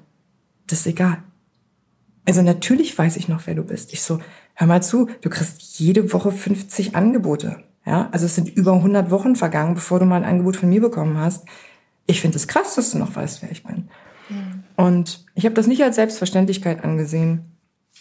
[0.66, 1.22] das ist egal.
[2.24, 3.92] Also natürlich weiß ich noch, wer du bist.
[3.92, 4.20] Ich so,
[4.54, 7.64] hör mal zu, du kriegst jede Woche 50 Angebote.
[7.84, 10.80] Ja, also es sind über 100 Wochen vergangen, bevor du mal ein Angebot von mir
[10.80, 11.44] bekommen hast.
[12.06, 13.88] Ich finde es krass, dass du noch weißt, wer ich bin.
[14.28, 14.62] Mhm.
[14.76, 17.56] Und ich habe das nicht als Selbstverständlichkeit angesehen,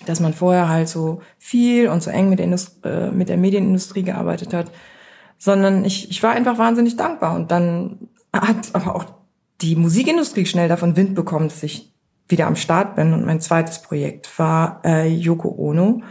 [0.05, 3.37] dass man vorher halt so viel und so eng mit der, Indust äh, mit der
[3.37, 4.71] Medienindustrie gearbeitet hat,
[5.41, 7.35] sondern ich, ich war einfach wahnsinnig dankbar.
[7.35, 9.05] Und dann hat aber auch
[9.61, 11.91] die Musikindustrie schnell davon Wind bekommen, dass ich
[12.27, 13.11] wieder am Start bin.
[13.11, 16.03] Und mein zweites Projekt war äh, Yoko Ono.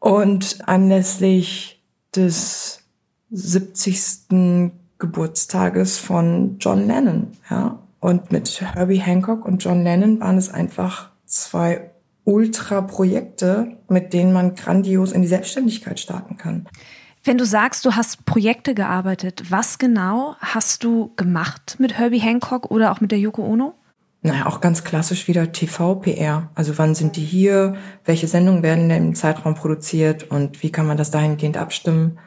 [0.00, 1.84] Und anlässlich
[2.16, 2.82] des
[3.30, 4.72] 70.
[4.98, 7.78] Geburtstages von John Lennon, ja.
[8.00, 11.92] Und mit Herbie Hancock und John Lennon waren es einfach zwei
[12.24, 16.66] Ultra-Projekte, mit denen man grandios in die Selbstständigkeit starten kann.
[17.26, 22.70] Wenn du sagst, du hast Projekte gearbeitet, was genau hast du gemacht mit Herbie Hancock
[22.70, 23.74] oder auch mit der Yoko Ono?
[24.22, 26.50] Naja, auch ganz klassisch wieder TV-PR.
[26.54, 27.74] Also wann sind die hier?
[28.04, 30.30] Welche Sendungen werden im Zeitraum produziert?
[30.30, 32.20] Und wie kann man das dahingehend abstimmen?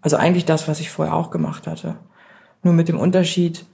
[0.00, 1.96] Also eigentlich das, was ich vorher auch gemacht hatte.
[2.62, 3.66] Nur mit dem Unterschied,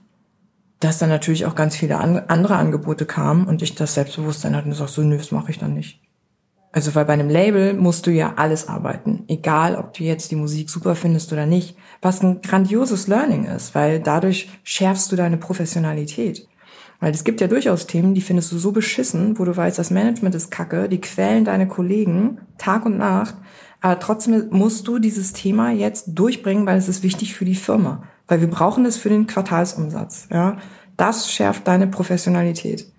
[0.81, 4.71] dass dann natürlich auch ganz viele andere Angebote kamen und ich das Selbstbewusstsein hatte und
[4.71, 6.01] gesagt, so, nö, das mache ich dann nicht.
[6.71, 10.35] Also weil bei einem Label musst du ja alles arbeiten, egal ob du jetzt die
[10.35, 15.37] Musik super findest oder nicht, was ein grandioses Learning ist, weil dadurch schärfst du deine
[15.37, 16.47] Professionalität.
[16.99, 19.91] Weil es gibt ja durchaus Themen, die findest du so beschissen, wo du weißt, das
[19.91, 23.35] Management ist kacke, die quälen deine Kollegen Tag und Nacht,
[23.81, 28.03] aber trotzdem musst du dieses Thema jetzt durchbringen, weil es ist wichtig für die Firma.
[28.27, 30.57] Weil wir brauchen es für den Quartalsumsatz, ja.
[30.97, 32.91] Das schärft deine Professionalität.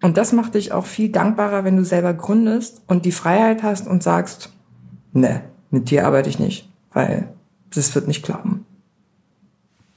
[0.00, 3.86] Und das macht dich auch viel dankbarer, wenn du selber gründest und die Freiheit hast
[3.86, 4.52] und sagst,
[5.12, 7.28] ne, mit dir arbeite ich nicht, weil
[7.74, 8.64] das wird nicht klappen.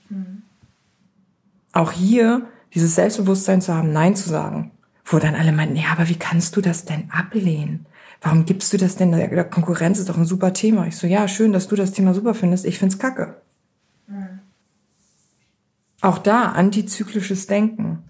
[0.09, 0.41] Mhm.
[1.71, 4.71] Auch hier dieses Selbstbewusstsein zu haben, Nein zu sagen.
[5.05, 7.85] Wo dann alle meinen, ja, aber wie kannst du das denn ablehnen?
[8.21, 9.11] Warum gibst du das denn?
[9.11, 10.87] Der Konkurrenz ist doch ein super Thema.
[10.87, 12.65] Ich so, ja, schön, dass du das Thema super findest.
[12.65, 13.41] Ich find's kacke.
[14.07, 14.39] Mhm.
[16.01, 18.03] Auch da antizyklisches Denken.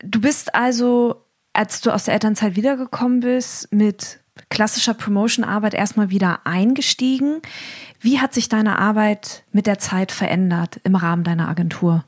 [0.00, 1.25] Du bist also,
[1.56, 7.40] als du aus der Elternzeit wiedergekommen bist, mit klassischer Promotion-Arbeit erstmal wieder eingestiegen.
[8.00, 12.04] Wie hat sich deine Arbeit mit der Zeit verändert im Rahmen deiner Agentur?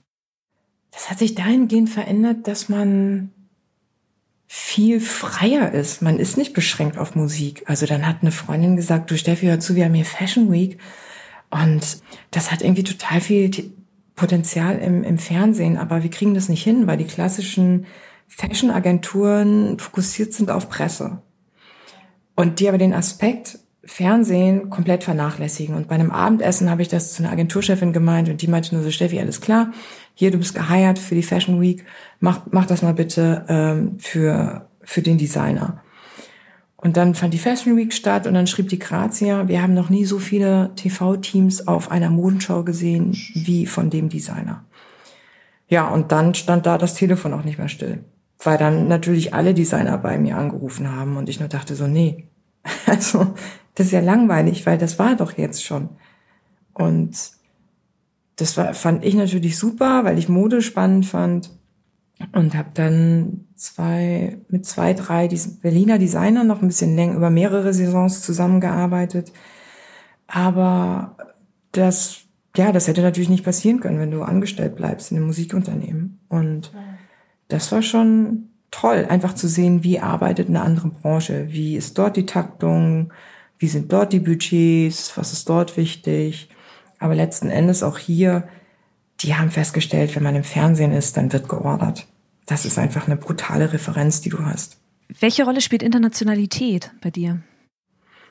[0.98, 3.30] das hat sich dahingehend verändert, dass man
[4.48, 6.02] viel freier ist.
[6.02, 7.62] Man ist nicht beschränkt auf Musik.
[7.66, 10.78] Also dann hat eine Freundin gesagt, du Steffi, hör zu, wir haben hier Fashion Week.
[11.50, 13.70] Und das hat irgendwie total viel
[14.16, 17.86] Potenzial im, im Fernsehen, aber wir kriegen das nicht hin, weil die klassischen
[18.28, 21.22] Fashion-Agenturen fokussiert sind auf Presse.
[22.34, 25.74] Und die aber den Aspekt Fernsehen komplett vernachlässigen.
[25.74, 28.84] Und bei einem Abendessen habe ich das zu einer Agenturchefin gemeint und die meinte nur
[28.84, 29.72] so, Steffi, alles klar,
[30.14, 31.84] hier, du bist geheiert für die Fashion Week,
[32.20, 35.82] mach, mach das mal bitte ähm, für, für den Designer.
[36.76, 39.90] Und dann fand die Fashion Week statt und dann schrieb die Grazia, wir haben noch
[39.90, 44.64] nie so viele TV-Teams auf einer Modenschau gesehen wie von dem Designer.
[45.66, 48.04] Ja, und dann stand da das Telefon auch nicht mehr still.
[48.42, 52.28] Weil dann natürlich alle Designer bei mir angerufen haben und ich nur dachte so, nee,
[52.86, 53.34] also
[53.74, 55.88] das ist ja langweilig, weil das war doch jetzt schon.
[56.72, 57.32] Und
[58.36, 61.50] das war, fand ich natürlich super, weil ich Mode spannend fand
[62.32, 65.28] und habe dann zwei mit zwei, drei
[65.62, 69.32] Berliner Designer noch ein bisschen länger über mehrere Saisons zusammengearbeitet.
[70.26, 71.16] Aber
[71.72, 72.20] das,
[72.56, 76.20] ja, das hätte natürlich nicht passieren können, wenn du angestellt bleibst in einem Musikunternehmen.
[76.28, 76.72] Und
[77.48, 82.16] das war schon toll, einfach zu sehen, wie arbeitet eine andere Branche, wie ist dort
[82.16, 83.12] die Taktung,
[83.58, 86.48] wie sind dort die Budgets, was ist dort wichtig.
[86.98, 88.46] Aber letzten Endes auch hier,
[89.20, 92.06] die haben festgestellt, wenn man im Fernsehen ist, dann wird geordert.
[92.46, 94.78] das ist einfach eine brutale Referenz, die du hast.
[95.20, 97.40] Welche Rolle spielt Internationalität bei dir?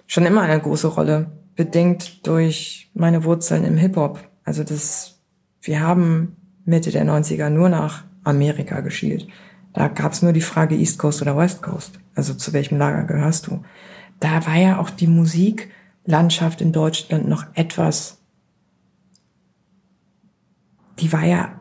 [0.07, 4.19] Schon immer eine große Rolle, bedingt durch meine Wurzeln im Hip-Hop.
[4.43, 5.19] Also das,
[5.61, 9.27] wir haben Mitte der 90er nur nach Amerika geschielt.
[9.73, 11.99] Da gab es nur die Frage East Coast oder West Coast.
[12.15, 13.63] Also zu welchem Lager gehörst du?
[14.19, 18.17] Da war ja auch die Musiklandschaft in Deutschland noch etwas,
[20.99, 21.59] die war ja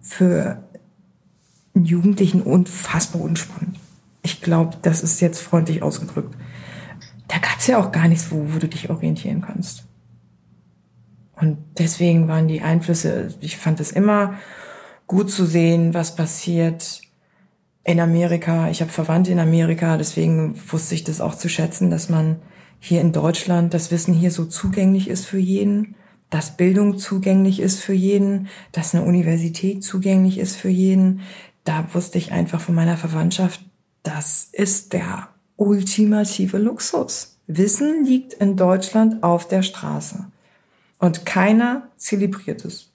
[0.00, 0.64] für
[1.74, 3.78] einen Jugendlichen unfassbar unspannend.
[4.22, 6.36] Ich glaube, das ist jetzt freundlich ausgedrückt.
[7.28, 9.84] Da gab es ja auch gar nichts, wo, wo du dich orientieren kannst.
[11.36, 14.34] Und deswegen waren die Einflüsse, ich fand es immer
[15.08, 17.00] gut zu sehen, was passiert
[17.82, 18.70] in Amerika.
[18.70, 22.36] Ich habe Verwandte in Amerika, deswegen wusste ich das auch zu schätzen, dass man
[22.78, 25.96] hier in Deutschland das Wissen hier so zugänglich ist für jeden,
[26.30, 31.22] dass Bildung zugänglich ist für jeden, dass eine Universität zugänglich ist für jeden.
[31.64, 33.62] Da wusste ich einfach von meiner Verwandtschaft,
[34.02, 37.38] das ist der ultimative Luxus.
[37.46, 40.26] Wissen liegt in Deutschland auf der Straße.
[40.98, 42.90] Und keiner zelebriert es.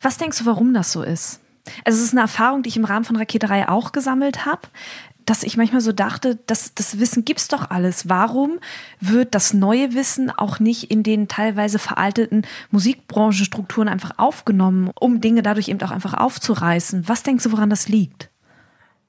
[0.00, 1.40] Was denkst du, warum das so ist?
[1.84, 4.62] Also es ist eine Erfahrung, die ich im Rahmen von Raketerei auch gesammelt habe,
[5.26, 8.08] dass ich manchmal so dachte, dass das Wissen gibt's doch alles.
[8.08, 8.58] Warum
[9.00, 15.42] wird das neue Wissen auch nicht in den teilweise veralteten Musikbranchenstrukturen einfach aufgenommen, um Dinge
[15.42, 17.08] dadurch eben auch einfach aufzureißen?
[17.08, 18.30] Was denkst du, woran das liegt?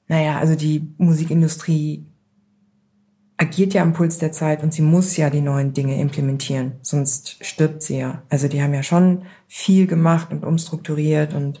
[0.06, 2.04] Naja, also die Musikindustrie
[3.42, 7.44] agiert ja am Puls der Zeit und sie muss ja die neuen Dinge implementieren, sonst
[7.44, 8.22] stirbt sie ja.
[8.28, 11.60] Also die haben ja schon viel gemacht und umstrukturiert und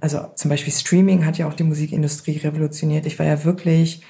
[0.00, 3.06] also zum Beispiel Streaming hat ja auch die Musikindustrie revolutioniert.
[3.06, 4.02] Ich war ja wirklich,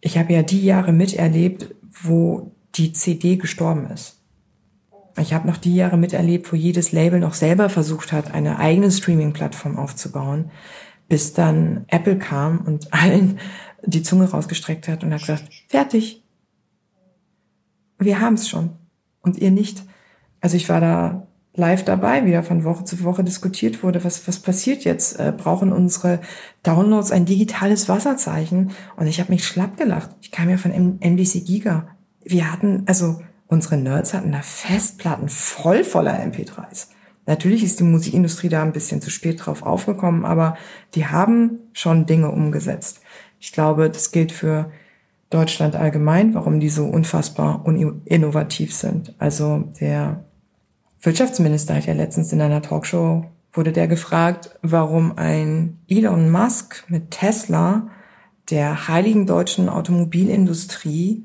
[0.00, 4.20] ich habe ja die Jahre miterlebt, wo die CD gestorben ist.
[5.18, 8.92] Ich habe noch die Jahre miterlebt, wo jedes Label noch selber versucht hat, eine eigene
[8.92, 10.50] Streaming-Plattform aufzubauen,
[11.08, 13.40] bis dann Apple kam und allen
[13.86, 16.22] die Zunge rausgestreckt hat und hat gesagt, fertig.
[17.98, 18.70] Wir haben es schon
[19.22, 19.82] und ihr nicht.
[20.40, 24.38] Also ich war da live dabei, wieder von Woche zu Woche diskutiert wurde, was, was
[24.40, 25.18] passiert jetzt?
[25.18, 26.20] Äh, brauchen unsere
[26.62, 28.72] Downloads ein digitales Wasserzeichen?
[28.96, 30.10] Und ich habe mich schlapp gelacht.
[30.20, 31.88] Ich kam ja von NBC Giga.
[32.22, 36.88] Wir hatten, also unsere Nerds hatten da Festplatten voll voller MP3s.
[37.26, 40.56] Natürlich ist die Musikindustrie da ein bisschen zu spät drauf aufgekommen, aber
[40.94, 43.00] die haben schon Dinge umgesetzt.
[43.38, 44.70] Ich glaube, das gilt für
[45.30, 47.64] Deutschland allgemein, warum die so unfassbar
[48.04, 49.14] innovativ sind.
[49.18, 50.24] Also der
[51.00, 57.10] Wirtschaftsminister hat ja letztens in einer Talkshow wurde der gefragt, warum ein Elon Musk mit
[57.10, 57.88] Tesla
[58.50, 61.24] der heiligen deutschen Automobilindustrie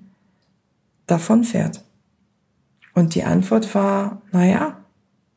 [1.07, 1.83] davonfährt.
[2.93, 4.77] Und die Antwort war, naja,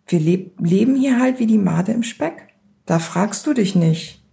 [0.07, 2.49] wir leb leben hier halt wie die Made im Speck.
[2.87, 4.24] Da fragst du dich nicht,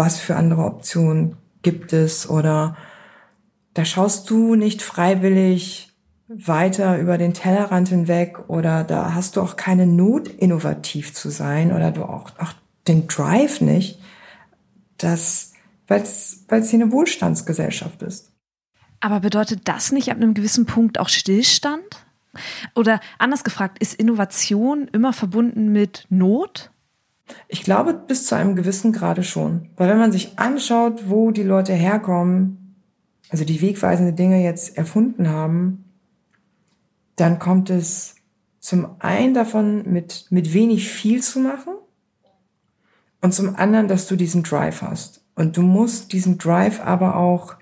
[0.00, 2.74] was für andere Optionen gibt es oder
[3.74, 5.92] da schaust du nicht freiwillig
[6.26, 11.70] weiter über den Tellerrand hinweg oder da hast du auch keine Not, innovativ zu sein
[11.70, 12.52] oder du auch, auch
[12.88, 14.00] den Drive nicht,
[15.02, 18.32] weil es hier eine Wohlstandsgesellschaft ist.
[19.00, 22.06] Aber bedeutet das nicht ab einem gewissen Punkt auch Stillstand?
[22.74, 26.69] Oder anders gefragt, ist Innovation immer verbunden mit Not?
[27.48, 29.68] Ich glaube, bis zu einem gewissen Grade schon.
[29.76, 32.76] Weil wenn man sich anschaut, wo die Leute herkommen,
[33.30, 35.84] also die wegweisende Dinge jetzt erfunden haben,
[37.16, 38.16] dann kommt es
[38.58, 41.74] zum einen davon, mit, mit wenig viel zu machen
[43.20, 45.22] und zum anderen, dass du diesen Drive hast.
[45.34, 47.56] Und du musst diesen Drive aber auch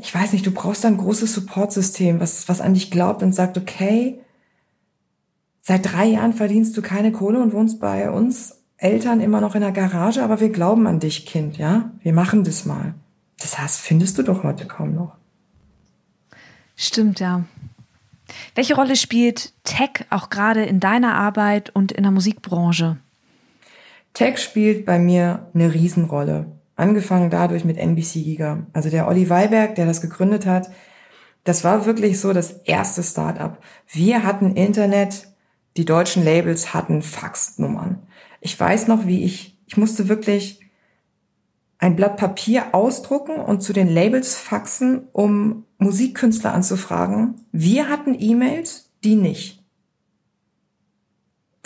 [0.00, 3.58] ich weiß nicht, du brauchst ein großes Supportsystem, was, was an dich glaubt und sagt,
[3.58, 4.20] okay,
[5.68, 9.60] seit drei Jahren verdienst du keine Kohle und wohnst bei uns Eltern immer noch in
[9.60, 11.90] der Garage, aber wir glauben an dich, Kind, ja?
[12.02, 12.94] Wir machen das mal.
[13.38, 15.12] Das heißt, findest du doch heute kaum noch.
[16.74, 17.44] Stimmt, ja.
[18.54, 22.96] Welche Rolle spielt Tech auch gerade in deiner Arbeit und in der Musikbranche?
[24.14, 26.46] Tech spielt bei mir eine Riesenrolle.
[26.76, 28.62] Angefangen dadurch mit NBC Giga.
[28.72, 30.70] Also der Olli Weiberg, der das gegründet hat,
[31.44, 33.58] das war wirklich so das erste Startup.
[33.92, 35.28] Wir hatten Internet,
[35.76, 38.02] die deutschen Labels hatten Faxnummern.
[38.40, 40.60] Ich weiß noch, wie ich, ich musste wirklich
[41.78, 47.46] ein Blatt Papier ausdrucken und zu den Labels faxen, um Musikkünstler anzufragen.
[47.52, 49.58] Wir hatten E-Mails, die nicht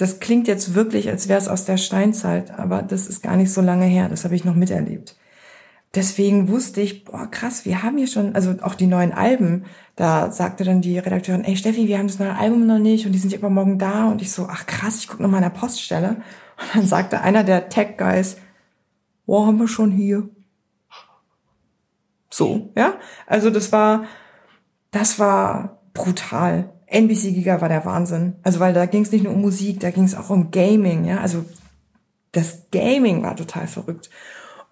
[0.03, 3.53] das klingt jetzt wirklich, als wäre es aus der Steinzeit, aber das ist gar nicht
[3.53, 4.09] so lange her.
[4.09, 5.17] Das habe ich noch miterlebt.
[5.95, 10.31] Deswegen wusste ich, boah, krass, wir haben hier schon, also auch die neuen Alben, da
[10.31, 13.19] sagte dann die Redakteurin, ey Steffi, wir haben das neue Album noch nicht und die
[13.19, 15.51] sind ja übermorgen da und ich so, ach krass, ich gucke noch mal in der
[15.51, 16.17] Poststelle
[16.63, 18.37] Und dann sagte einer der Tech-Guys,
[19.27, 20.29] wo haben wir schon hier?
[22.31, 22.95] So, ja?
[23.27, 24.07] Also das war,
[24.91, 26.73] das war brutal.
[26.87, 28.37] NBC Giga war der Wahnsinn.
[28.43, 31.05] Also weil da ging es nicht nur um Musik, da ging es auch um Gaming,
[31.05, 31.19] ja.
[31.19, 31.45] Also
[32.33, 34.11] das Gaming war total verrückt.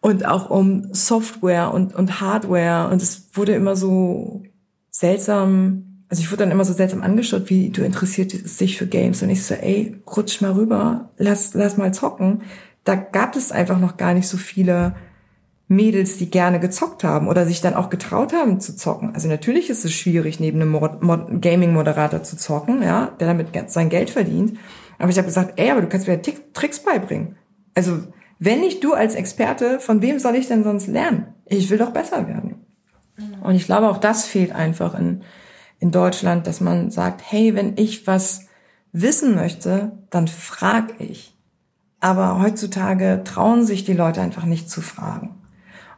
[0.00, 2.90] Und auch um Software und, und Hardware.
[2.90, 4.42] Und es wurde immer so
[4.90, 9.22] seltsam, also ich wurde dann immer so seltsam angeschaut, wie du interessiert dich für Games.
[9.22, 12.42] Und ich so, ey, rutsch mal rüber, lass, lass mal zocken.
[12.84, 14.94] Da gab es einfach noch gar nicht so viele
[15.70, 19.14] Mädels, die gerne gezockt haben oder sich dann auch getraut haben zu zocken.
[19.14, 24.10] Also natürlich ist es schwierig, neben einem Gaming-Moderator zu zocken, ja, der damit sein Geld
[24.10, 24.58] verdient.
[24.98, 27.36] Aber ich habe gesagt, ey, aber du kannst mir Tricks beibringen.
[27.74, 28.00] Also
[28.40, 31.34] wenn nicht du als Experte, von wem soll ich denn sonst lernen?
[31.44, 32.64] Ich will doch besser werden.
[33.42, 35.22] Und ich glaube, auch das fehlt einfach in,
[35.78, 38.46] in Deutschland, dass man sagt, hey, wenn ich was
[38.92, 41.36] wissen möchte, dann frag ich.
[42.00, 45.42] Aber heutzutage trauen sich die Leute einfach nicht zu fragen.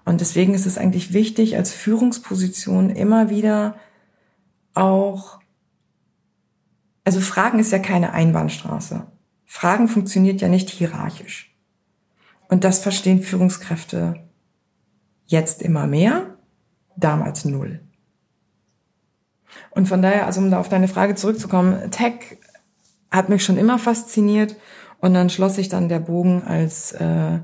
[0.04, 3.76] Und deswegen ist es eigentlich wichtig, als Führungsposition immer wieder
[4.74, 5.38] auch,
[7.04, 9.06] also Fragen ist ja keine Einbahnstraße.
[9.46, 11.51] Fragen funktioniert ja nicht hierarchisch.
[12.52, 14.20] Und das verstehen Führungskräfte
[15.24, 16.36] jetzt immer mehr,
[16.98, 17.80] damals null.
[19.70, 22.36] Und von daher, also um da auf deine Frage zurückzukommen, Tech
[23.10, 24.54] hat mich schon immer fasziniert
[24.98, 27.38] und dann schloss sich dann der Bogen, als äh,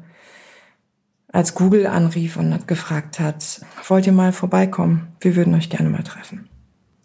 [1.32, 5.16] als Google anrief und gefragt hat, wollt ihr mal vorbeikommen?
[5.20, 6.50] Wir würden euch gerne mal treffen.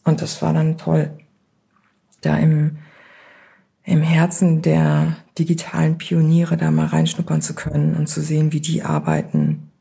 [0.04, 1.18] Und das war dann toll,
[2.20, 2.80] da im,
[3.86, 8.84] im Herzen der digitalen Pioniere da mal reinschnuppern zu können und zu sehen, wie die
[8.84, 9.72] arbeiten.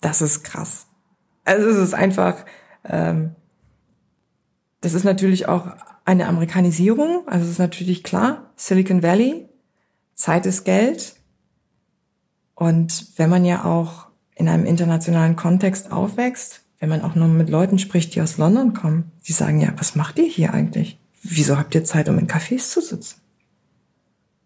[0.00, 0.86] Das ist krass.
[1.44, 2.44] Also es ist einfach,
[2.84, 3.34] ähm,
[4.80, 5.68] das ist natürlich auch
[6.04, 7.26] eine Amerikanisierung.
[7.26, 9.48] Also es ist natürlich klar, Silicon Valley,
[10.14, 11.16] Zeit ist Geld.
[12.54, 17.50] Und wenn man ja auch in einem internationalen Kontext aufwächst, wenn man auch nur mit
[17.50, 20.98] Leuten spricht, die aus London kommen, die sagen ja, was macht ihr hier eigentlich?
[21.22, 23.19] Wieso habt ihr Zeit, um in Cafés zu sitzen?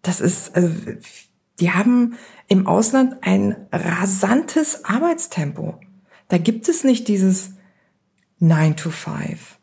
[0.04, 0.70] Das ist, also,
[1.58, 2.14] die haben
[2.46, 5.80] im Ausland ein rasantes Arbeitstempo.
[6.28, 7.54] Da gibt es nicht dieses
[8.38, 9.58] 9 to 5.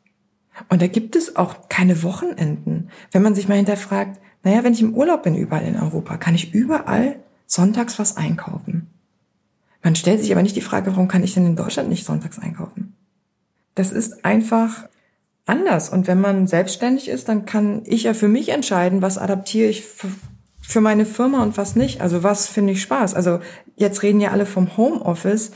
[0.70, 2.90] Und da gibt es auch keine Wochenenden.
[3.12, 6.36] Wenn man sich mal hinterfragt, naja, wenn ich im Urlaub bin überall in Europa, kann
[6.36, 8.88] ich überall sonntags was einkaufen.
[9.84, 12.40] Man stellt sich aber nicht die Frage, warum kann ich denn in Deutschland nicht sonntags
[12.40, 12.96] einkaufen?
[13.76, 14.88] Das ist einfach
[15.52, 15.90] anders.
[15.90, 19.84] Und wenn man selbstständig ist, dann kann ich ja für mich entscheiden, was adaptiere ich
[20.62, 22.02] für meine Firma und was nicht.
[22.02, 23.14] Also was finde ich Spaß.
[23.14, 23.40] Also
[23.76, 25.52] jetzt reden ja alle vom Homeoffice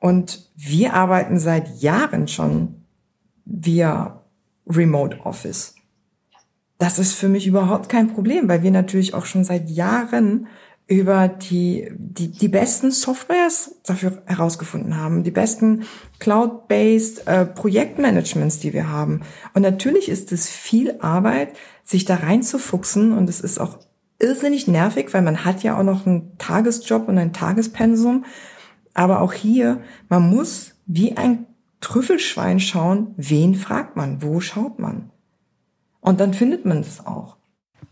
[0.00, 2.86] und wir arbeiten seit Jahren schon
[3.44, 4.22] via
[4.66, 5.74] Remote Office.
[6.78, 10.48] Das ist für mich überhaupt kein Problem, weil wir natürlich auch schon seit Jahren
[10.86, 15.84] über die, die, die besten Softwares dafür herausgefunden haben, die besten
[16.18, 19.22] Cloud-based äh, Projektmanagements, die wir haben.
[19.54, 23.78] Und natürlich ist es viel Arbeit, sich da reinzufuchsen und es ist auch
[24.18, 28.24] irrsinnig nervig, weil man hat ja auch noch einen Tagesjob und ein Tagespensum.
[28.92, 31.46] Aber auch hier, man muss wie ein
[31.80, 35.10] Trüffelschwein schauen, wen fragt man, wo schaut man.
[36.00, 37.36] Und dann findet man es auch.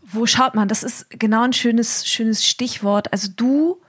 [0.05, 0.67] Wo schaut man?
[0.67, 3.11] Das ist genau ein schönes, schönes Stichwort.
[3.11, 3.81] Also du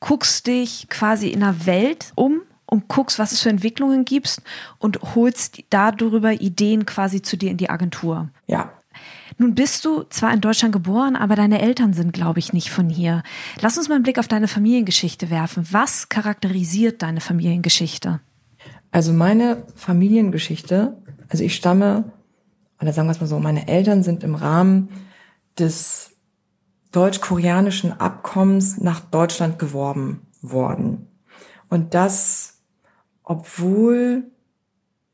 [0.00, 4.42] guckst dich quasi in der Welt um und guckst, was es für Entwicklungen gibt
[4.78, 8.30] und holst darüber Ideen quasi zu dir in die Agentur.
[8.46, 8.72] Ja.
[9.38, 12.88] Nun bist du zwar in Deutschland geboren, aber deine Eltern sind, glaube ich, nicht von
[12.88, 13.22] hier.
[13.60, 15.66] Lass uns mal einen Blick auf deine Familiengeschichte werfen.
[15.70, 18.20] Was charakterisiert deine Familiengeschichte?
[18.90, 20.96] Also meine Familiengeschichte,
[21.28, 22.12] also ich stamme,
[22.80, 24.88] oder sagen wir es mal so, meine Eltern sind im Rahmen
[25.58, 26.10] des
[26.92, 31.08] deutsch-koreanischen Abkommens nach Deutschland geworben worden.
[31.68, 32.60] Und das,
[33.22, 34.24] obwohl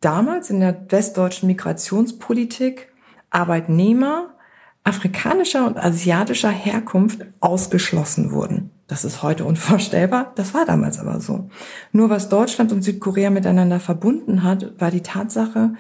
[0.01, 2.89] damals in der westdeutschen Migrationspolitik
[3.31, 4.35] Arbeitnehmer
[4.85, 8.71] afrikanischer und asiatischer Herkunft ausgeschlossen wurden.
[8.87, 11.51] Das ist heute unvorstellbar, das war damals aber so.
[11.93, 15.75] Nur was Deutschland und Südkorea miteinander verbunden hat, war die Tatsache,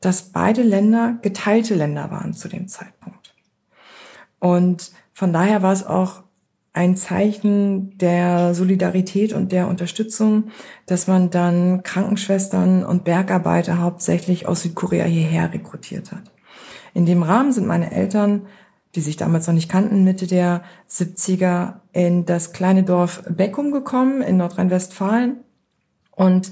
[0.00, 3.11] dass beide Länder geteilte Länder waren zu dem Zeitpunkt.
[4.42, 6.24] Und von daher war es auch
[6.72, 10.50] ein Zeichen der Solidarität und der Unterstützung,
[10.86, 16.24] dass man dann Krankenschwestern und Bergarbeiter hauptsächlich aus Südkorea hierher rekrutiert hat.
[16.92, 18.46] In dem Rahmen sind meine Eltern,
[18.96, 24.22] die sich damals noch nicht kannten, Mitte der 70er in das kleine Dorf Beckum gekommen
[24.22, 25.36] in Nordrhein-Westfalen.
[26.10, 26.50] Und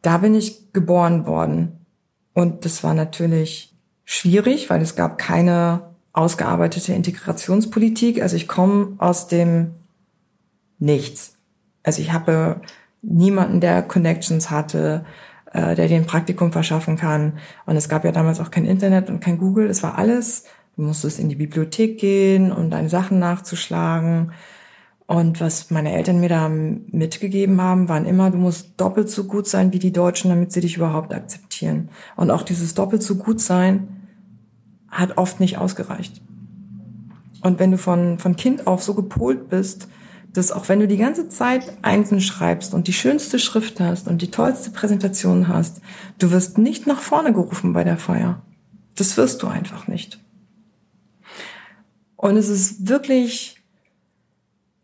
[0.00, 1.86] da bin ich geboren worden.
[2.34, 3.74] Und das war natürlich
[4.04, 8.22] schwierig, weil es gab keine ausgearbeitete Integrationspolitik.
[8.22, 9.72] Also ich komme aus dem
[10.78, 11.36] Nichts.
[11.82, 12.60] Also ich habe
[13.02, 15.04] niemanden, der Connections hatte,
[15.52, 17.34] äh, der dir ein Praktikum verschaffen kann.
[17.66, 19.68] Und es gab ja damals auch kein Internet und kein Google.
[19.68, 20.44] Es war alles,
[20.76, 24.32] du musstest in die Bibliothek gehen, um deine Sachen nachzuschlagen.
[25.06, 29.46] Und was meine Eltern mir da mitgegeben haben, waren immer, du musst doppelt so gut
[29.46, 31.90] sein wie die Deutschen, damit sie dich überhaupt akzeptieren.
[32.16, 34.01] Und auch dieses doppelt so gut sein
[34.92, 36.20] hat oft nicht ausgereicht.
[37.42, 39.88] Und wenn du von, von Kind auf so gepolt bist,
[40.32, 44.22] dass auch wenn du die ganze Zeit Einsen schreibst und die schönste Schrift hast und
[44.22, 45.80] die tollste Präsentation hast,
[46.18, 48.40] du wirst nicht nach vorne gerufen bei der Feier.
[48.94, 50.20] Das wirst du einfach nicht.
[52.16, 53.60] Und es ist wirklich,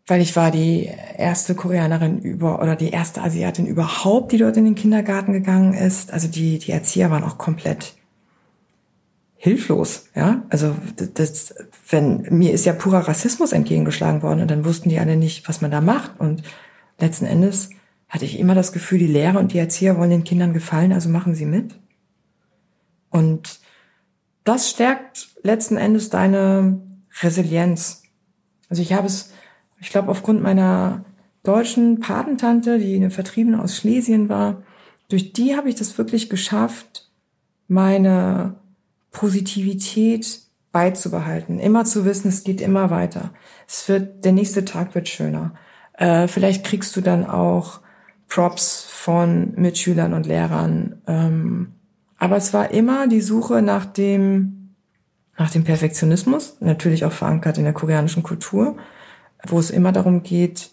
[0.05, 4.65] weil ich war die erste Koreanerin über oder die erste Asiatin überhaupt, die dort in
[4.65, 6.11] den Kindergarten gegangen ist.
[6.11, 7.95] Also die, die Erzieher waren auch komplett
[9.41, 10.43] hilflos, ja.
[10.49, 10.75] Also
[11.13, 11.55] das,
[11.89, 15.61] wenn mir ist ja purer Rassismus entgegengeschlagen worden und dann wussten die alle nicht, was
[15.61, 16.43] man da macht und
[16.99, 17.69] letzten Endes
[18.09, 21.07] hatte ich immer das Gefühl, die Lehrer und die Erzieher wollen den Kindern gefallen, also
[21.07, 21.79] machen sie mit.
[23.09, 23.61] Und
[24.43, 26.81] das stärkt letzten Endes deine
[27.21, 28.03] Resilienz.
[28.67, 29.31] Also ich habe es,
[29.79, 31.05] ich glaube, aufgrund meiner
[31.43, 34.63] deutschen Patentante, die eine Vertriebene aus Schlesien war,
[35.07, 37.09] durch die habe ich das wirklich geschafft,
[37.67, 38.58] meine
[39.11, 40.41] Positivität
[40.71, 43.31] beizubehalten, immer zu wissen, es geht immer weiter.
[43.67, 45.53] Es wird, der nächste Tag wird schöner.
[45.93, 47.81] Äh, vielleicht kriegst du dann auch
[48.27, 51.01] Props von Mitschülern und Lehrern.
[51.07, 51.73] Ähm,
[52.17, 54.75] aber es war immer die Suche nach dem,
[55.37, 58.77] nach dem Perfektionismus, natürlich auch verankert in der koreanischen Kultur,
[59.47, 60.71] wo es immer darum geht,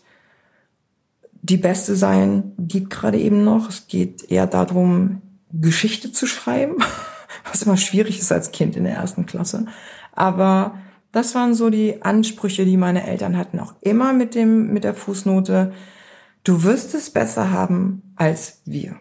[1.42, 3.68] die Beste sein geht gerade eben noch.
[3.68, 5.22] Es geht eher darum,
[5.52, 6.76] Geschichte zu schreiben.
[7.56, 9.66] was immer schwierig ist als Kind in der ersten Klasse.
[10.12, 10.78] Aber
[11.12, 14.94] das waren so die Ansprüche, die meine Eltern hatten, auch immer mit dem, mit der
[14.94, 15.72] Fußnote.
[16.44, 18.96] Du wirst es besser haben als wir.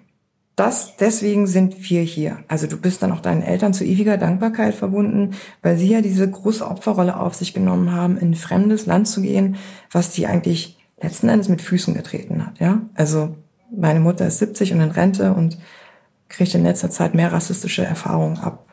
[0.55, 2.37] Das, deswegen sind wir hier.
[2.47, 5.31] Also du bist dann auch deinen Eltern zu ewiger Dankbarkeit verbunden,
[5.61, 9.21] weil sie ja diese große Opferrolle auf sich genommen haben, in ein fremdes Land zu
[9.21, 9.57] gehen,
[9.91, 12.83] was die eigentlich letzten Endes mit Füßen getreten hat, ja.
[12.93, 13.35] Also
[13.75, 15.57] meine Mutter ist 70 und in Rente und
[16.29, 18.65] kriegt in letzter Zeit mehr rassistische Erfahrungen ab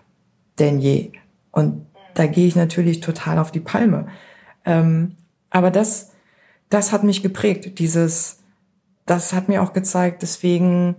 [0.58, 1.12] denn je.
[1.50, 4.06] Und da gehe ich natürlich total auf die Palme.
[4.64, 5.16] Ähm,
[5.50, 6.12] aber das,
[6.68, 7.78] das hat mich geprägt.
[7.78, 8.38] Dieses,
[9.06, 10.96] das hat mir auch gezeigt, deswegen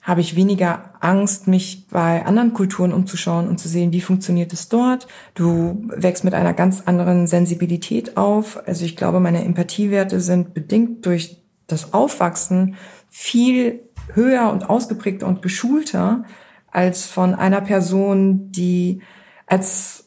[0.00, 4.68] habe ich weniger Angst, mich bei anderen Kulturen umzuschauen und zu sehen, wie funktioniert es
[4.68, 5.06] dort.
[5.34, 8.60] Du wächst mit einer ganz anderen Sensibilität auf.
[8.66, 12.74] Also ich glaube, meine Empathiewerte sind bedingt durch das Aufwachsen
[13.08, 13.80] viel
[14.14, 16.24] höher und ausgeprägter und geschulter
[16.70, 19.02] als von einer Person, die
[19.46, 20.04] als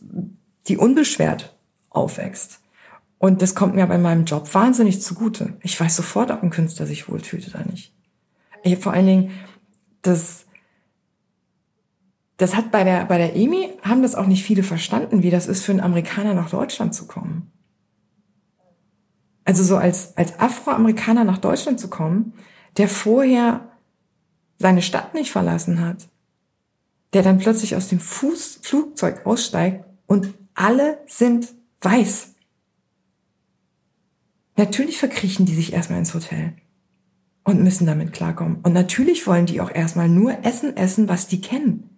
[0.68, 1.56] die unbeschwert
[1.90, 2.62] aufwächst.
[3.18, 5.58] Und das kommt mir bei meinem Job wahnsinnig zugute.
[5.62, 7.94] Ich weiß sofort, ob ein Künstler sich wohlfühlt oder nicht.
[8.64, 9.32] Ich, vor allen Dingen,
[10.02, 10.46] das,
[12.38, 15.48] das hat bei der, bei der EMI haben das auch nicht viele verstanden, wie das
[15.48, 17.52] ist für einen Amerikaner nach Deutschland zu kommen.
[19.46, 22.34] Also so als, als Afroamerikaner nach Deutschland zu kommen,
[22.78, 23.70] der vorher
[24.58, 26.08] seine Stadt nicht verlassen hat,
[27.14, 31.48] der dann plötzlich aus dem Fuß Flugzeug aussteigt und alle sind
[31.82, 32.34] weiß.
[34.58, 36.54] Natürlich verkriechen die sich erstmal ins Hotel
[37.44, 38.58] und müssen damit klarkommen.
[38.64, 41.90] Und natürlich wollen die auch erstmal nur Essen essen, was die kennen.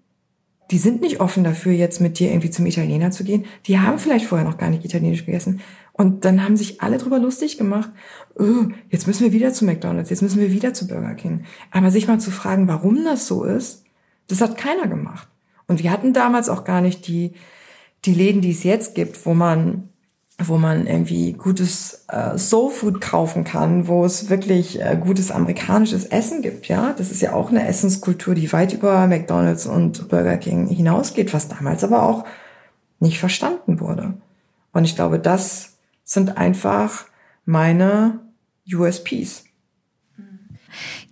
[0.72, 3.46] Die sind nicht offen dafür, jetzt mit dir irgendwie zum Italiener zu gehen.
[3.68, 5.62] Die haben vielleicht vorher noch gar nicht Italienisch gegessen.
[5.98, 7.90] Und dann haben sich alle drüber lustig gemacht.
[8.36, 11.46] Oh, jetzt müssen wir wieder zu McDonald's, jetzt müssen wir wieder zu Burger King.
[11.72, 13.84] Aber sich mal zu fragen, warum das so ist,
[14.28, 15.28] das hat keiner gemacht.
[15.68, 17.34] Und wir hatten damals auch gar nicht die,
[18.06, 19.90] die Läden, die es jetzt gibt, wo man
[20.40, 26.06] wo man irgendwie gutes äh, Soul Food kaufen kann, wo es wirklich äh, gutes amerikanisches
[26.06, 26.94] Essen gibt, ja.
[26.96, 31.48] Das ist ja auch eine Essenskultur, die weit über McDonald's und Burger King hinausgeht, was
[31.48, 32.24] damals aber auch
[33.00, 34.14] nicht verstanden wurde.
[34.74, 35.77] Und ich glaube, das
[36.08, 37.06] sind einfach
[37.46, 38.22] meine
[38.74, 39.44] USPs.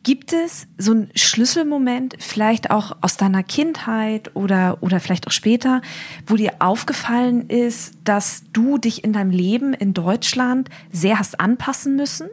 [0.04, 5.82] Gibt es so einen Schlüsselmoment, vielleicht auch aus deiner Kindheit oder, oder vielleicht auch später,
[6.28, 11.96] wo dir aufgefallen ist, dass du dich in deinem Leben in Deutschland sehr hast anpassen
[11.96, 12.30] müssen?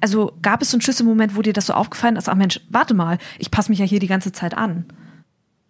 [0.00, 2.94] Also gab es so einen Schlüsselmoment, wo dir das so aufgefallen ist, ach Mensch, warte
[2.94, 4.86] mal, ich passe mich ja hier die ganze Zeit an.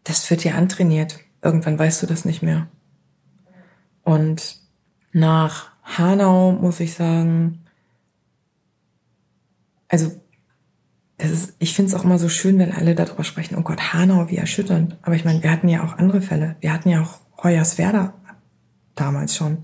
[0.05, 1.19] Das wird dir antrainiert.
[1.43, 2.69] Irgendwann weißt du das nicht mehr.
[4.03, 4.59] Und
[5.13, 7.65] nach Hanau muss ich sagen,
[9.89, 10.11] also
[11.19, 13.95] das ist, ich finde es auch immer so schön, wenn alle darüber sprechen, oh Gott,
[13.95, 14.99] Hanau, wie erschütternd.
[15.03, 16.57] Aber ich meine, wir hatten ja auch andere Fälle.
[16.61, 18.13] Wir hatten ja auch Hoyerswerda.
[18.97, 19.59] damals schon.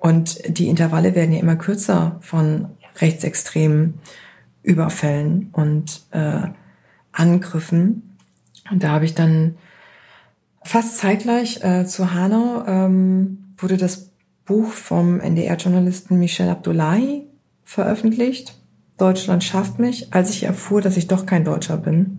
[0.00, 4.00] Und die Intervalle werden ja immer kürzer von rechtsextremen
[4.62, 6.48] Überfällen und äh,
[7.12, 8.16] Angriffen.
[8.70, 9.56] Und da habe ich dann
[10.62, 14.10] fast zeitgleich äh, zu Hanau ähm, wurde das
[14.44, 17.26] Buch vom NDR-Journalisten Michel Abdullahi
[17.62, 18.60] veröffentlicht.
[18.98, 22.18] Deutschland schafft mich, als ich erfuhr, dass ich doch kein Deutscher bin.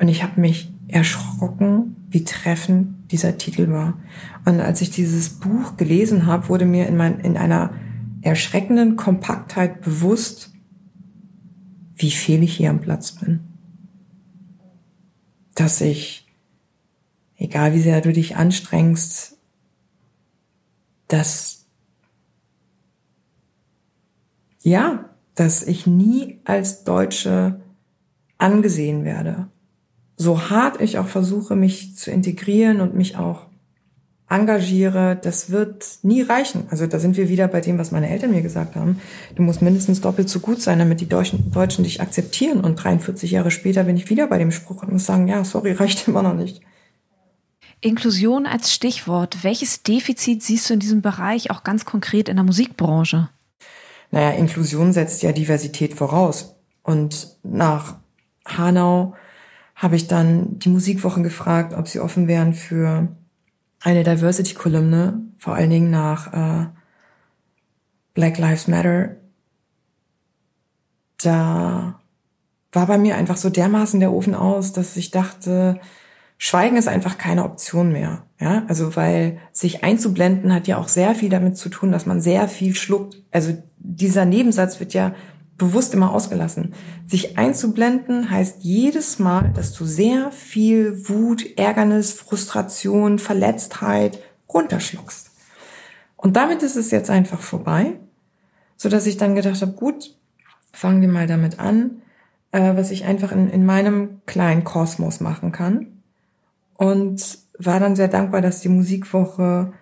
[0.00, 3.98] Und ich habe mich erschrocken, wie treffend dieser Titel war.
[4.44, 7.72] Und als ich dieses Buch gelesen habe, wurde mir in, mein, in einer
[8.22, 10.52] erschreckenden Kompaktheit bewusst,
[11.96, 13.40] wie fehl ich hier am Platz bin.
[15.54, 16.26] Dass ich,
[17.36, 19.36] egal wie sehr du dich anstrengst,
[21.12, 21.66] dass,
[24.62, 27.60] ja, dass ich nie als Deutsche
[28.38, 29.48] angesehen werde.
[30.16, 33.46] So hart ich auch versuche, mich zu integrieren und mich auch
[34.28, 36.64] engagiere, das wird nie reichen.
[36.70, 39.00] Also da sind wir wieder bei dem, was meine Eltern mir gesagt haben.
[39.34, 42.60] Du musst mindestens doppelt so gut sein, damit die Deutschen, Deutschen dich akzeptieren.
[42.60, 45.72] Und 43 Jahre später bin ich wieder bei dem Spruch und muss sagen, ja, sorry,
[45.78, 46.62] reicht immer noch nicht.
[47.80, 49.42] Inklusion als Stichwort.
[49.42, 53.30] Welches Defizit siehst du in diesem Bereich auch ganz konkret in der Musikbranche?
[54.10, 56.56] Naja, Inklusion setzt ja Diversität voraus.
[56.82, 57.96] Und nach
[58.46, 59.14] Hanau
[59.74, 63.08] habe ich dann die Musikwochen gefragt, ob sie offen wären für
[63.80, 66.66] eine Diversity-Kolumne, vor allen Dingen nach äh,
[68.12, 69.16] Black Lives Matter.
[71.22, 71.98] Da
[72.72, 75.80] war bei mir einfach so dermaßen der Ofen aus, dass ich dachte,
[76.42, 78.24] Schweigen ist einfach keine Option mehr.
[78.40, 82.22] Ja, also weil sich einzublenden hat ja auch sehr viel damit zu tun, dass man
[82.22, 83.22] sehr viel schluckt.
[83.30, 85.14] Also dieser Nebensatz wird ja
[85.58, 86.72] bewusst immer ausgelassen.
[87.06, 94.18] Sich einzublenden heißt jedes Mal, dass du sehr viel Wut, Ärgernis, Frustration, Verletztheit
[94.48, 95.32] runterschluckst.
[96.16, 98.00] Und damit ist es jetzt einfach vorbei,
[98.78, 100.16] so dass ich dann gedacht habe, gut,
[100.72, 102.00] fangen wir mal damit an,
[102.50, 105.99] äh, was ich einfach in, in meinem kleinen Kosmos machen kann
[106.80, 109.74] und war dann sehr dankbar, dass die Musikwoche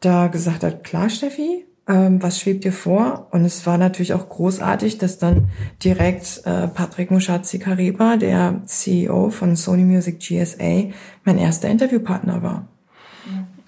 [0.00, 3.28] da gesagt hat, klar, Steffi, ähm, was schwebt dir vor?
[3.30, 5.50] Und es war natürlich auch großartig, dass dann
[5.84, 10.90] direkt äh, Patrick Mushatzi Kariba, der CEO von Sony Music GSA,
[11.22, 12.66] mein erster Interviewpartner war.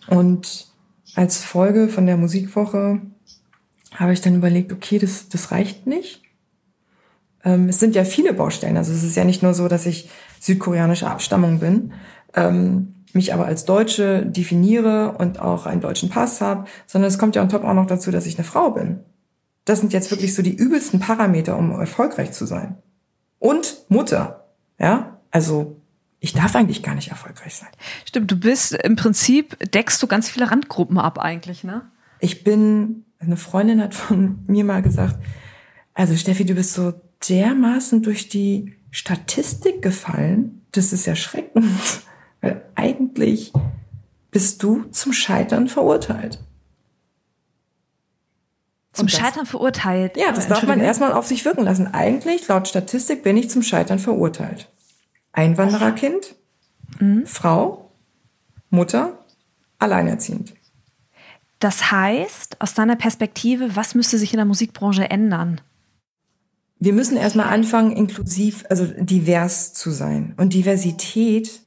[0.09, 0.67] Und
[1.15, 3.03] als Folge von der Musikwoche
[3.95, 6.23] habe ich dann überlegt, okay, das, das reicht nicht.
[7.45, 8.77] Ähm, es sind ja viele Baustellen.
[8.77, 10.11] Also es ist ja nicht nur so, dass ich
[10.41, 11.93] südkoreanische Abstammung bin,
[12.35, 17.37] ähm, mich aber als Deutsche definiere und auch einen deutschen Pass habe, sondern es kommt
[17.37, 19.01] ja on top auch noch dazu, dass ich eine Frau bin.
[19.65, 22.77] Das sind jetzt wirklich so die übelsten Parameter, um erfolgreich zu sein.
[23.39, 25.81] Und Mutter, ja, also
[26.21, 27.69] ich darf eigentlich gar nicht erfolgreich sein.
[28.05, 31.83] Stimmt, du bist im Prinzip, deckst du ganz viele Randgruppen ab eigentlich, ne?
[32.21, 35.17] Ich bin, eine Freundin hat von mir mal gesagt,
[35.93, 36.95] also Steffi, du bist so
[37.29, 41.65] dermaßen durch die Statistik gefallen, das ist erschreckend.
[42.45, 43.55] Weil eigentlich
[44.31, 46.39] bist du zum Scheitern verurteilt.
[48.93, 50.19] Zum Scheitern verurteilt?
[50.19, 51.87] Ja, das darf man erstmal auf sich wirken lassen.
[51.95, 54.71] Eigentlich, laut Statistik, bin ich zum Scheitern verurteilt.
[55.33, 56.37] Einwandererkind,
[57.01, 57.27] mhm.
[57.27, 57.91] Frau,
[58.69, 59.19] Mutter,
[59.79, 60.53] alleinerziehend.
[61.61, 65.63] Das heißt, aus deiner Perspektive, was müsste sich in der Musikbranche ändern?
[66.79, 70.35] Wir müssen erstmal anfangen, inklusiv, also divers zu sein.
[70.37, 71.64] Und Diversität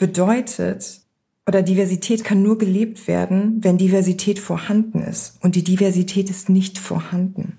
[0.00, 1.02] bedeutet,
[1.46, 5.38] oder Diversität kann nur gelebt werden, wenn Diversität vorhanden ist.
[5.42, 7.58] Und die Diversität ist nicht vorhanden.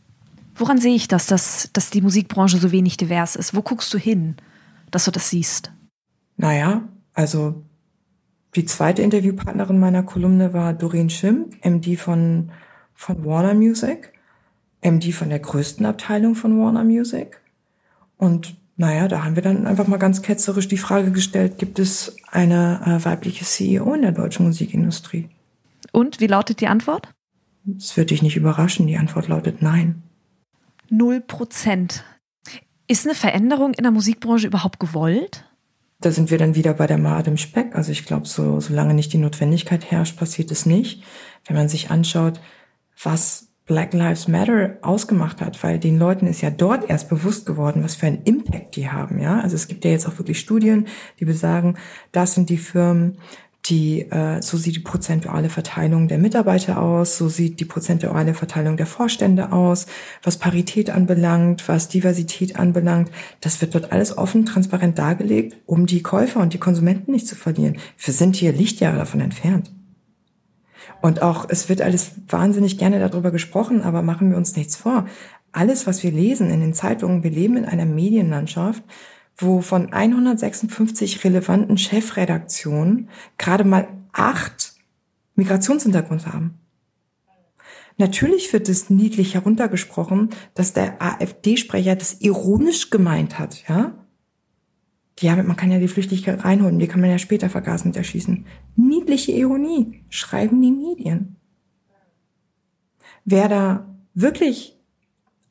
[0.55, 3.55] Woran sehe ich das, dass, dass die Musikbranche so wenig divers ist?
[3.55, 4.37] Wo guckst du hin,
[4.89, 5.71] dass du das siehst?
[6.37, 7.61] Naja, also
[8.55, 12.51] die zweite Interviewpartnerin meiner Kolumne war Doreen Schimm, MD von,
[12.95, 14.13] von Warner Music,
[14.81, 17.39] MD von der größten Abteilung von Warner Music.
[18.17, 22.15] Und naja, da haben wir dann einfach mal ganz ketzerisch die Frage gestellt, gibt es
[22.31, 25.29] eine äh, weibliche CEO in der deutschen Musikindustrie?
[25.91, 27.07] Und wie lautet die Antwort?
[27.63, 28.87] Das wird dich nicht überraschen.
[28.87, 30.01] Die Antwort lautet nein.
[30.89, 32.03] Null Prozent.
[32.87, 35.45] Ist eine Veränderung in der Musikbranche überhaupt gewollt?
[35.99, 37.75] Da sind wir dann wieder bei der Made im Speck.
[37.75, 41.03] Also ich glaube, so, solange nicht die Notwendigkeit herrscht, passiert es nicht.
[41.45, 42.41] Wenn man sich anschaut,
[43.03, 47.85] was Black Lives Matter ausgemacht hat, weil den Leuten ist ja dort erst bewusst geworden,
[47.85, 49.39] was für einen Impact die haben, ja.
[49.39, 50.87] Also es gibt ja jetzt auch wirklich Studien,
[51.21, 51.77] die besagen,
[52.11, 53.17] das sind die Firmen,
[53.67, 58.75] die, äh, so sieht die prozentuale Verteilung der Mitarbeiter aus, so sieht die prozentuale Verteilung
[58.75, 59.85] der Vorstände aus,
[60.21, 63.09] was Parität anbelangt, was Diversität anbelangt.
[63.39, 67.37] Das wird dort alles offen, transparent dargelegt, um die Käufer und die Konsumenten nicht zu
[67.37, 67.77] verlieren.
[67.97, 69.71] Wir sind hier Lichtjahre davon entfernt.
[71.01, 75.07] Und auch, es wird alles wahnsinnig gerne darüber gesprochen, aber machen wir uns nichts vor.
[75.51, 78.83] Alles, was wir lesen in den Zeitungen, wir leben in einer Medienlandschaft,
[79.37, 84.73] wo von 156 relevanten Chefredaktionen gerade mal acht
[85.35, 86.59] Migrationshintergrund haben.
[87.97, 93.93] Natürlich wird es niedlich heruntergesprochen, dass der AfD-Sprecher das ironisch gemeint hat, ja?
[95.21, 98.45] Ja, man kann ja die Flüchtlinge reinholen, die kann man ja später vergasend erschießen.
[98.75, 101.35] Niedliche Ironie, schreiben die Medien.
[103.23, 104.79] Wer da wirklich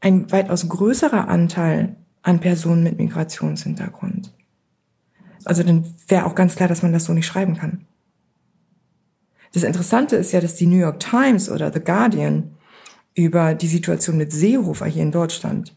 [0.01, 4.33] ein weitaus größerer Anteil an Personen mit Migrationshintergrund.
[5.45, 7.87] Also dann wäre auch ganz klar, dass man das so nicht schreiben kann.
[9.53, 12.57] Das Interessante ist ja, dass die New York Times oder The Guardian
[13.15, 15.75] über die Situation mit Seehofer hier in Deutschland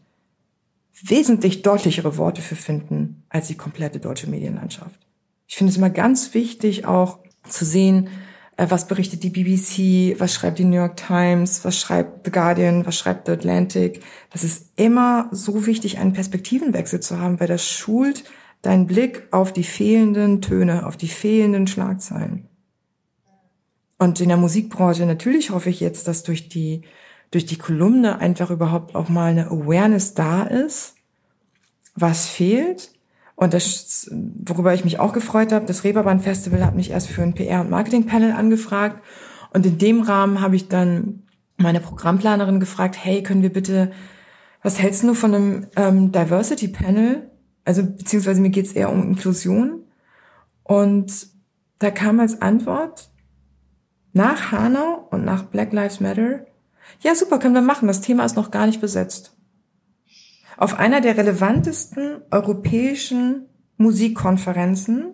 [1.02, 5.00] wesentlich deutlichere Worte für finden als die komplette deutsche Medienlandschaft.
[5.46, 7.18] Ich finde es immer ganz wichtig, auch
[7.48, 8.08] zu sehen,
[8.56, 12.86] äh, was berichtet die BBC, was schreibt die New York Times, was schreibt The Guardian,
[12.86, 14.02] was schreibt The Atlantic.
[14.30, 18.24] Das ist immer so wichtig, einen Perspektivenwechsel zu haben, weil das schult
[18.62, 22.48] deinen Blick auf die fehlenden Töne, auf die fehlenden Schlagzeilen.
[23.98, 26.82] Und in der Musikbranche natürlich hoffe ich jetzt, dass durch die,
[27.34, 30.94] durch die Kolumne einfach überhaupt auch mal eine Awareness da ist,
[31.96, 32.92] was fehlt.
[33.34, 37.22] Und das, worüber ich mich auch gefreut habe, das Reeperbahn Festival hat mich erst für
[37.22, 39.02] ein PR- und Marketing-Panel angefragt.
[39.52, 41.24] Und in dem Rahmen habe ich dann
[41.56, 43.90] meine Programmplanerin gefragt, hey, können wir bitte,
[44.62, 47.30] was hältst du von einem ähm, Diversity-Panel?
[47.64, 49.82] Also beziehungsweise mir geht's eher um Inklusion.
[50.62, 51.26] Und
[51.80, 53.10] da kam als Antwort,
[54.12, 56.46] nach Hanau und nach Black Lives Matter?
[57.00, 57.88] Ja, super, können wir machen.
[57.88, 59.36] Das Thema ist noch gar nicht besetzt.
[60.56, 65.12] Auf einer der relevantesten europäischen Musikkonferenzen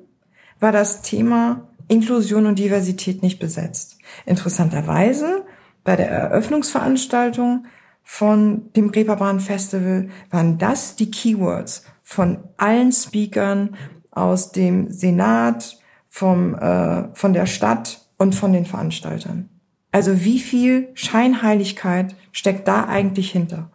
[0.59, 3.99] war das Thema Inklusion und Diversität nicht besetzt.
[4.27, 5.45] Interessanterweise
[5.83, 7.67] bei der Eröffnungsveranstaltung
[8.03, 13.77] von dem Reeperbahn Festival waren das die Keywords von allen Speakern
[14.11, 15.79] aus dem Senat,
[16.09, 19.49] vom, äh, von der Stadt und von den Veranstaltern.
[19.93, 23.71] Also wie viel Scheinheiligkeit steckt da eigentlich hinter?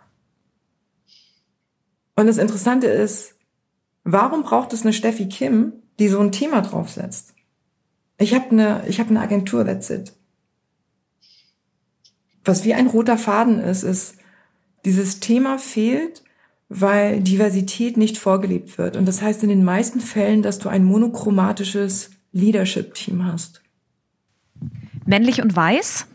[2.15, 3.35] Und das Interessante ist,
[4.03, 7.33] warum braucht es eine Steffi Kim, die so ein Thema draufsetzt?
[8.17, 10.13] Ich habe eine, ich habe eine Agentur, that's it.
[12.45, 14.15] Was wie ein roter Faden ist, ist,
[14.85, 16.23] dieses Thema fehlt,
[16.69, 18.95] weil Diversität nicht vorgelebt wird.
[18.95, 23.61] Und das heißt in den meisten Fällen, dass du ein monochromatisches Leadership-Team hast.
[25.05, 26.07] Männlich und weiß?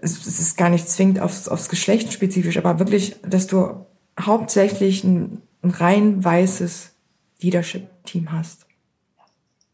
[0.00, 3.86] Es, es ist gar nicht zwingend aufs, aufs Geschlecht spezifisch, aber wirklich, dass du
[4.18, 6.92] hauptsächlich ein, ein rein weißes
[7.40, 8.66] Leadership-Team hast.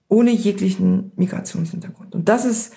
[0.08, 2.14] Ohne jeglichen Migrationshintergrund.
[2.14, 2.74] Und das ist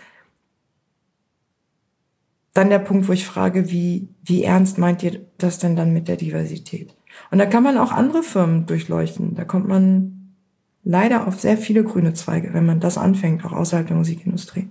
[2.54, 6.08] dann der Punkt, wo ich frage, wie, wie ernst meint ihr das denn dann mit
[6.08, 6.96] der Diversität?
[7.32, 9.36] Und da kann man auch andere Firmen durchleuchten.
[9.36, 10.36] Da kommt man
[10.84, 14.70] leider auf sehr viele grüne Zweige, wenn man das anfängt, auch außerhalb der Musikindustrie.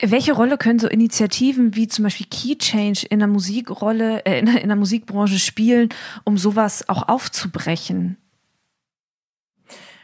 [0.00, 4.46] Welche Rolle können so Initiativen wie zum Beispiel Key Change in der Musikrolle, äh, in,
[4.46, 5.88] der, in der Musikbranche spielen,
[6.24, 8.18] um sowas auch aufzubrechen?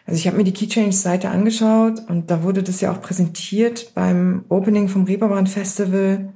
[0.07, 3.03] Also ich habe mir die Key Change Seite angeschaut und da wurde das ja auch
[3.03, 6.33] präsentiert beim Opening vom Reeperbahn Festival.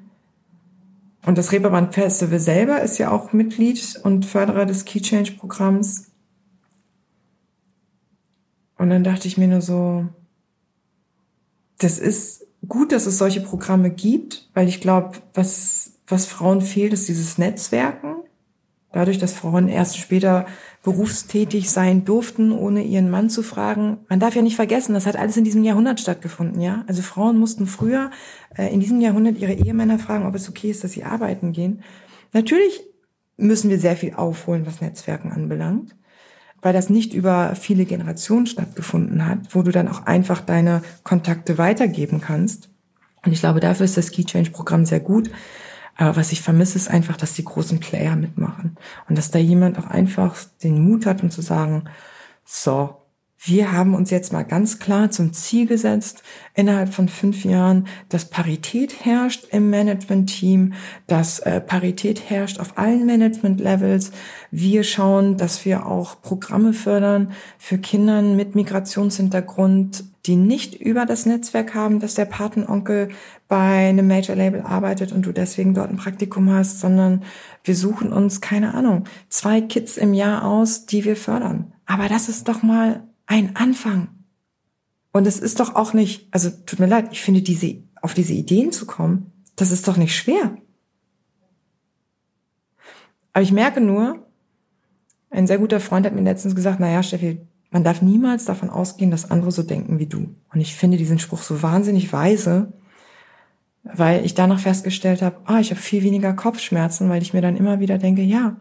[1.25, 6.11] Und das Reeperbahn Festival selber ist ja auch Mitglied und Förderer des Key Change Programms.
[8.79, 10.07] Und dann dachte ich mir nur so,
[11.79, 16.93] das ist gut, dass es solche Programme gibt, weil ich glaube, was, was Frauen fehlt,
[16.93, 18.17] ist dieses Netzwerken.
[18.93, 20.47] Dadurch, dass Frauen erst später
[20.83, 23.99] berufstätig sein durften, ohne ihren Mann zu fragen.
[24.09, 26.85] Man darf ja nicht vergessen, das hat alles in diesem Jahrhundert stattgefunden, ja.
[26.87, 28.11] Also Frauen mussten früher
[28.57, 31.83] äh, in diesem Jahrhundert ihre Ehemänner fragen, ob es okay ist, dass sie arbeiten gehen.
[32.33, 32.81] Natürlich
[33.37, 35.95] müssen wir sehr viel aufholen, was Netzwerken anbelangt
[36.63, 41.59] weil das nicht über viele Generationen stattgefunden hat, wo du dann auch einfach deine Kontakte
[41.59, 42.69] weitergeben kannst.
[43.25, 45.31] Und ich glaube, dafür ist das Key Change Programm sehr gut.
[45.97, 48.77] Aber was ich vermisse, ist einfach, dass die großen Player mitmachen.
[49.09, 51.85] Und dass da jemand auch einfach den Mut hat, um zu sagen,
[52.45, 52.97] so,
[53.39, 56.23] wir haben uns jetzt mal ganz klar zum Ziel gesetzt,
[56.55, 60.73] innerhalb von fünf Jahren, dass Parität herrscht im Management-Team,
[61.07, 64.11] dass äh, Parität herrscht auf allen Management-Levels.
[64.51, 71.27] Wir schauen, dass wir auch Programme fördern für Kinder mit Migrationshintergrund, die nicht über das
[71.27, 73.11] Netzwerk haben, dass der Patenonkel
[73.49, 77.23] bei einem Major-Label arbeitet und du deswegen dort ein Praktikum hast, sondern
[77.63, 81.73] wir suchen uns, keine Ahnung, zwei Kids im Jahr aus, die wir fördern.
[81.85, 84.09] Aber das ist doch mal ein Anfang.
[85.13, 88.35] Und es ist doch auch nicht, also tut mir leid, ich finde diese auf diese
[88.35, 90.57] Ideen zu kommen, das ist doch nicht schwer.
[93.33, 94.27] Aber ich merke nur,
[95.31, 99.11] ein sehr guter Freund hat mir letztens gesagt, naja, Steffi, man darf niemals davon ausgehen,
[99.11, 100.35] dass andere so denken wie du.
[100.53, 102.73] Und ich finde diesen Spruch so wahnsinnig weise,
[103.83, 107.57] weil ich danach festgestellt habe, ah, ich habe viel weniger Kopfschmerzen, weil ich mir dann
[107.57, 108.57] immer wieder denke, ja,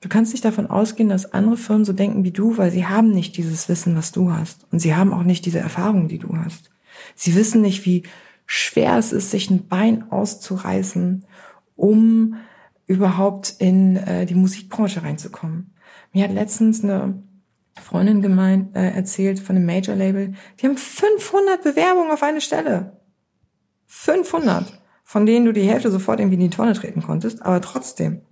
[0.00, 3.10] du kannst nicht davon ausgehen, dass andere Firmen so denken wie du, weil sie haben
[3.10, 4.66] nicht dieses Wissen, was du hast.
[4.72, 6.70] Und sie haben auch nicht diese Erfahrung, die du hast.
[7.14, 8.04] Sie wissen nicht, wie
[8.46, 11.24] schwer es ist, sich ein Bein auszureißen,
[11.76, 12.36] um
[12.86, 15.72] überhaupt in äh, die Musikbranche reinzukommen.
[16.12, 17.22] Mir hat letztens eine
[17.80, 22.96] Freundin gemeint, äh, erzählt von einem Major-Label, die haben 500 Bewerbungen auf eine Stelle.
[23.86, 28.22] 500, von denen du die Hälfte sofort irgendwie in die Tonne treten konntest, aber trotzdem.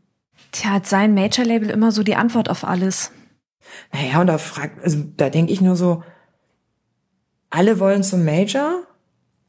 [0.52, 3.12] Tja, hat sein Major-Label immer so die Antwort auf alles.
[3.92, 6.02] Naja, und da fragt, also da denke ich nur so,
[7.50, 8.82] alle wollen zum Major.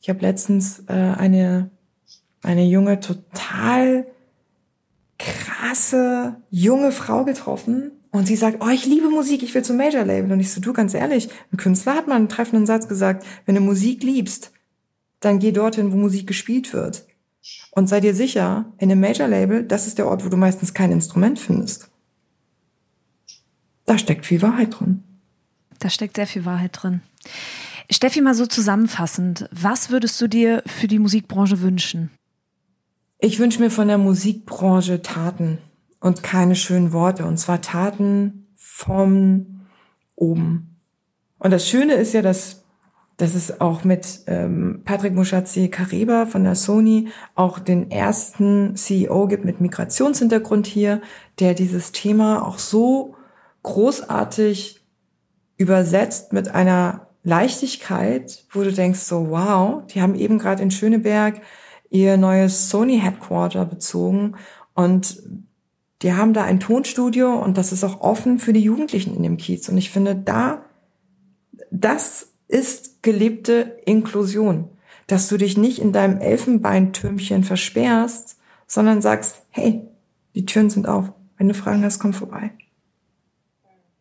[0.01, 1.69] Ich habe letztens äh, eine,
[2.43, 4.07] eine junge, total
[5.17, 10.31] krasse, junge Frau getroffen, und sie sagt, oh, ich liebe Musik, ich will zum Major-Label.
[10.31, 13.55] Und ich so, du, ganz ehrlich, ein Künstler hat mal einen treffenden Satz gesagt, wenn
[13.55, 14.51] du Musik liebst,
[15.19, 17.05] dann geh dorthin, wo Musik gespielt wird.
[17.79, 20.91] Und sei dir sicher, in einem Major-Label, das ist der Ort, wo du meistens kein
[20.91, 21.89] Instrument findest.
[23.85, 25.01] Da steckt viel Wahrheit drin.
[25.79, 26.99] Da steckt sehr viel Wahrheit drin.
[27.89, 32.11] Steffi, mal so zusammenfassend, was würdest du dir für die Musikbranche wünschen?
[33.17, 35.59] Ich wünsche mir von der Musikbranche Taten
[36.01, 37.23] und keine schönen Worte.
[37.23, 39.61] Und zwar Taten von
[40.15, 40.81] oben.
[41.37, 42.65] Und das Schöne ist ja, dass,
[43.19, 49.27] dass es auch mit ähm, Patrick Muschazzi Kareba von der Sony auch den ersten CEO
[49.27, 51.01] gibt mit Migrationshintergrund hier,
[51.39, 53.15] der dieses Thema auch so
[53.63, 54.85] großartig
[55.57, 61.41] übersetzt mit einer Leichtigkeit, wo du denkst so, wow, die haben eben gerade in Schöneberg
[61.89, 64.35] ihr neues Sony Headquarter bezogen
[64.75, 65.21] und
[66.01, 69.35] die haben da ein Tonstudio und das ist auch offen für die Jugendlichen in dem
[69.35, 69.67] Kiez.
[69.67, 70.63] Und ich finde, da,
[71.69, 74.69] das ist gelebte Inklusion.
[75.07, 78.37] Dass du dich nicht in deinem Elfenbeintürmchen versperrst,
[78.67, 79.87] sondern sagst, hey,
[80.35, 81.13] die Türen sind auf.
[81.37, 82.51] Wenn du Fragen hast, komm vorbei.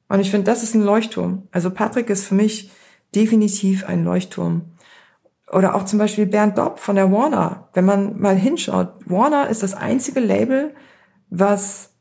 [0.08, 1.46] Und ich finde, das ist ein Leuchtturm.
[1.52, 2.70] Also Patrick ist für mich
[3.14, 4.62] definitiv ein Leuchtturm.
[5.50, 7.68] Oder auch zum Beispiel Bernd Dopp von der Warner.
[7.72, 10.74] Wenn man mal hinschaut, Warner ist das einzige Label,
[11.30, 11.94] was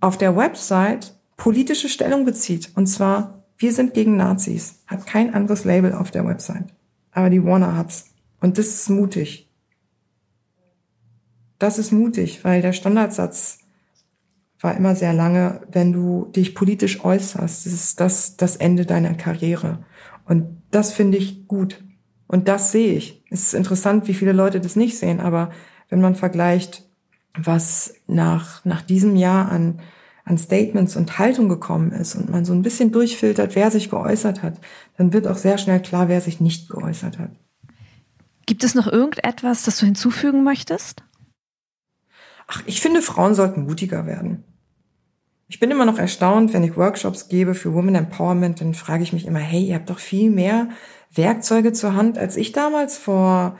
[0.00, 2.72] auf der Website politische Stellung bezieht.
[2.76, 4.82] Und zwar, wir sind gegen Nazis.
[4.86, 6.66] Hat kein anderes Label auf der Website.
[7.12, 8.10] Aber die Warner hat's.
[8.40, 9.50] Und das ist mutig.
[11.58, 13.60] Das ist mutig, weil der Standardsatz
[14.60, 19.84] war immer sehr lange, wenn du dich politisch äußerst, ist das, das Ende deiner Karriere.
[20.24, 21.84] Und das finde ich gut.
[22.26, 23.22] Und das sehe ich.
[23.30, 25.50] Es ist interessant, wie viele Leute das nicht sehen, aber
[25.88, 26.88] wenn man vergleicht,
[27.38, 29.80] was nach, nach diesem Jahr an,
[30.26, 34.42] an Statements und Haltung gekommen ist und man so ein bisschen durchfiltert, wer sich geäußert
[34.42, 34.60] hat,
[34.98, 37.30] dann wird auch sehr schnell klar, wer sich nicht geäußert hat.
[38.44, 41.04] Gibt es noch irgendetwas, das du hinzufügen möchtest?
[42.48, 44.42] Ach, ich finde, Frauen sollten mutiger werden.
[45.48, 49.12] Ich bin immer noch erstaunt, wenn ich Workshops gebe für Women Empowerment, dann frage ich
[49.12, 50.70] mich immer, hey, ihr habt doch viel mehr
[51.12, 53.56] Werkzeuge zur Hand als ich damals vor,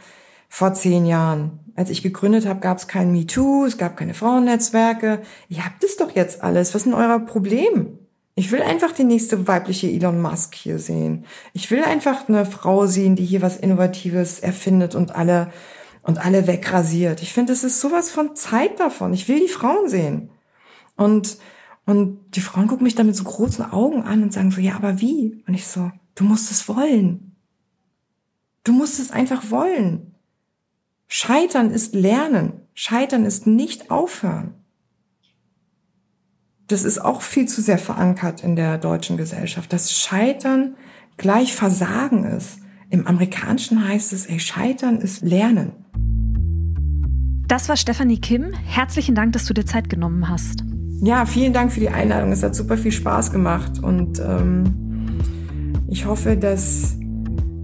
[0.49, 5.21] vor zehn Jahren als ich gegründet habe, gab es kein MeToo, es gab keine Frauennetzwerke.
[5.49, 6.75] Ihr habt es doch jetzt alles.
[6.75, 7.99] Was ist denn euer Problem?
[8.35, 11.27] Ich will einfach die nächste weibliche Elon Musk hier sehen.
[11.53, 15.53] Ich will einfach eine Frau sehen, die hier was Innovatives erfindet und alle
[16.03, 17.21] und alle wegrasiert.
[17.21, 19.13] Ich finde, es ist sowas von Zeit davon.
[19.13, 20.31] Ich will die Frauen sehen.
[20.97, 21.39] Und
[21.85, 24.75] und die Frauen gucken mich dann mit so großen Augen an und sagen so, ja,
[24.75, 25.43] aber wie?
[25.47, 27.37] Und ich so, du musst es wollen.
[28.65, 30.16] Du musst es einfach wollen.
[31.09, 32.53] Scheitern ist Lernen.
[32.75, 34.55] Scheitern ist nicht aufhören.
[36.67, 40.75] Das ist auch viel zu sehr verankert in der deutschen Gesellschaft, dass Scheitern
[41.17, 42.59] gleich Versagen ist.
[42.91, 45.73] Im Amerikanischen heißt es, ey, Scheitern ist Lernen.
[47.47, 48.53] Das war Stefanie Kim.
[48.53, 50.65] Herzlichen Dank, dass du dir Zeit genommen hast.
[51.03, 52.33] Ja, vielen Dank für die Einladung.
[52.33, 55.21] Es hat super viel Spaß gemacht und ähm,
[55.89, 56.97] ich hoffe, dass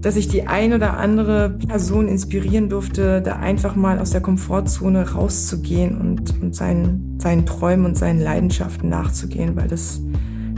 [0.03, 5.11] dass ich die ein oder andere Person inspirieren durfte, da einfach mal aus der Komfortzone
[5.11, 10.01] rauszugehen und, und seinen, seinen Träumen und seinen Leidenschaften nachzugehen, weil das,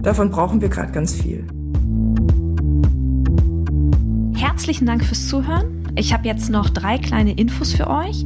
[0.01, 1.45] davon brauchen wir gerade ganz viel.
[4.35, 5.85] Herzlichen Dank fürs Zuhören.
[5.95, 8.25] Ich habe jetzt noch drei kleine Infos für euch.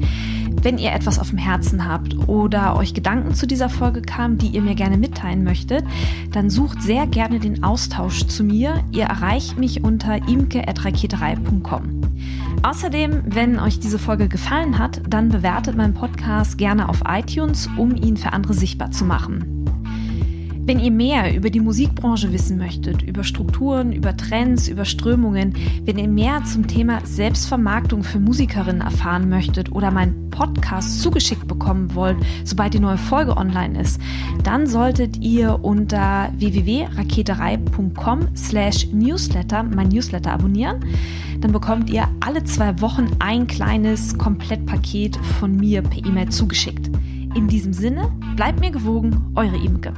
[0.62, 4.47] Wenn ihr etwas auf dem Herzen habt oder euch Gedanken zu dieser Folge kamen, die
[4.47, 5.84] ihr mir gerne mitteilen möchtet,
[6.32, 8.84] dann sucht sehr gerne den Austausch zu mir.
[8.91, 12.02] Ihr erreicht mich unter imke.raketerei.com.
[12.64, 17.95] Außerdem, wenn euch diese Folge gefallen hat, dann bewertet meinen Podcast gerne auf iTunes, um
[17.95, 19.59] ihn für andere sichtbar zu machen.
[20.70, 25.97] Wenn ihr mehr über die Musikbranche wissen möchtet, über Strukturen, über Trends, über Strömungen, wenn
[25.97, 32.17] ihr mehr zum Thema Selbstvermarktung für Musikerinnen erfahren möchtet oder meinen Podcast zugeschickt bekommen wollt,
[32.43, 33.99] sobald die neue Folge online ist,
[34.43, 40.86] dann solltet ihr unter www.raketerei.com slash newsletter mein Newsletter abonnieren.
[41.39, 46.91] Dann bekommt ihr alle zwei Wochen ein kleines Komplettpaket von mir per E-Mail zugeschickt.
[47.34, 49.93] In diesem Sinne, bleibt mir gewogen, eure Imke.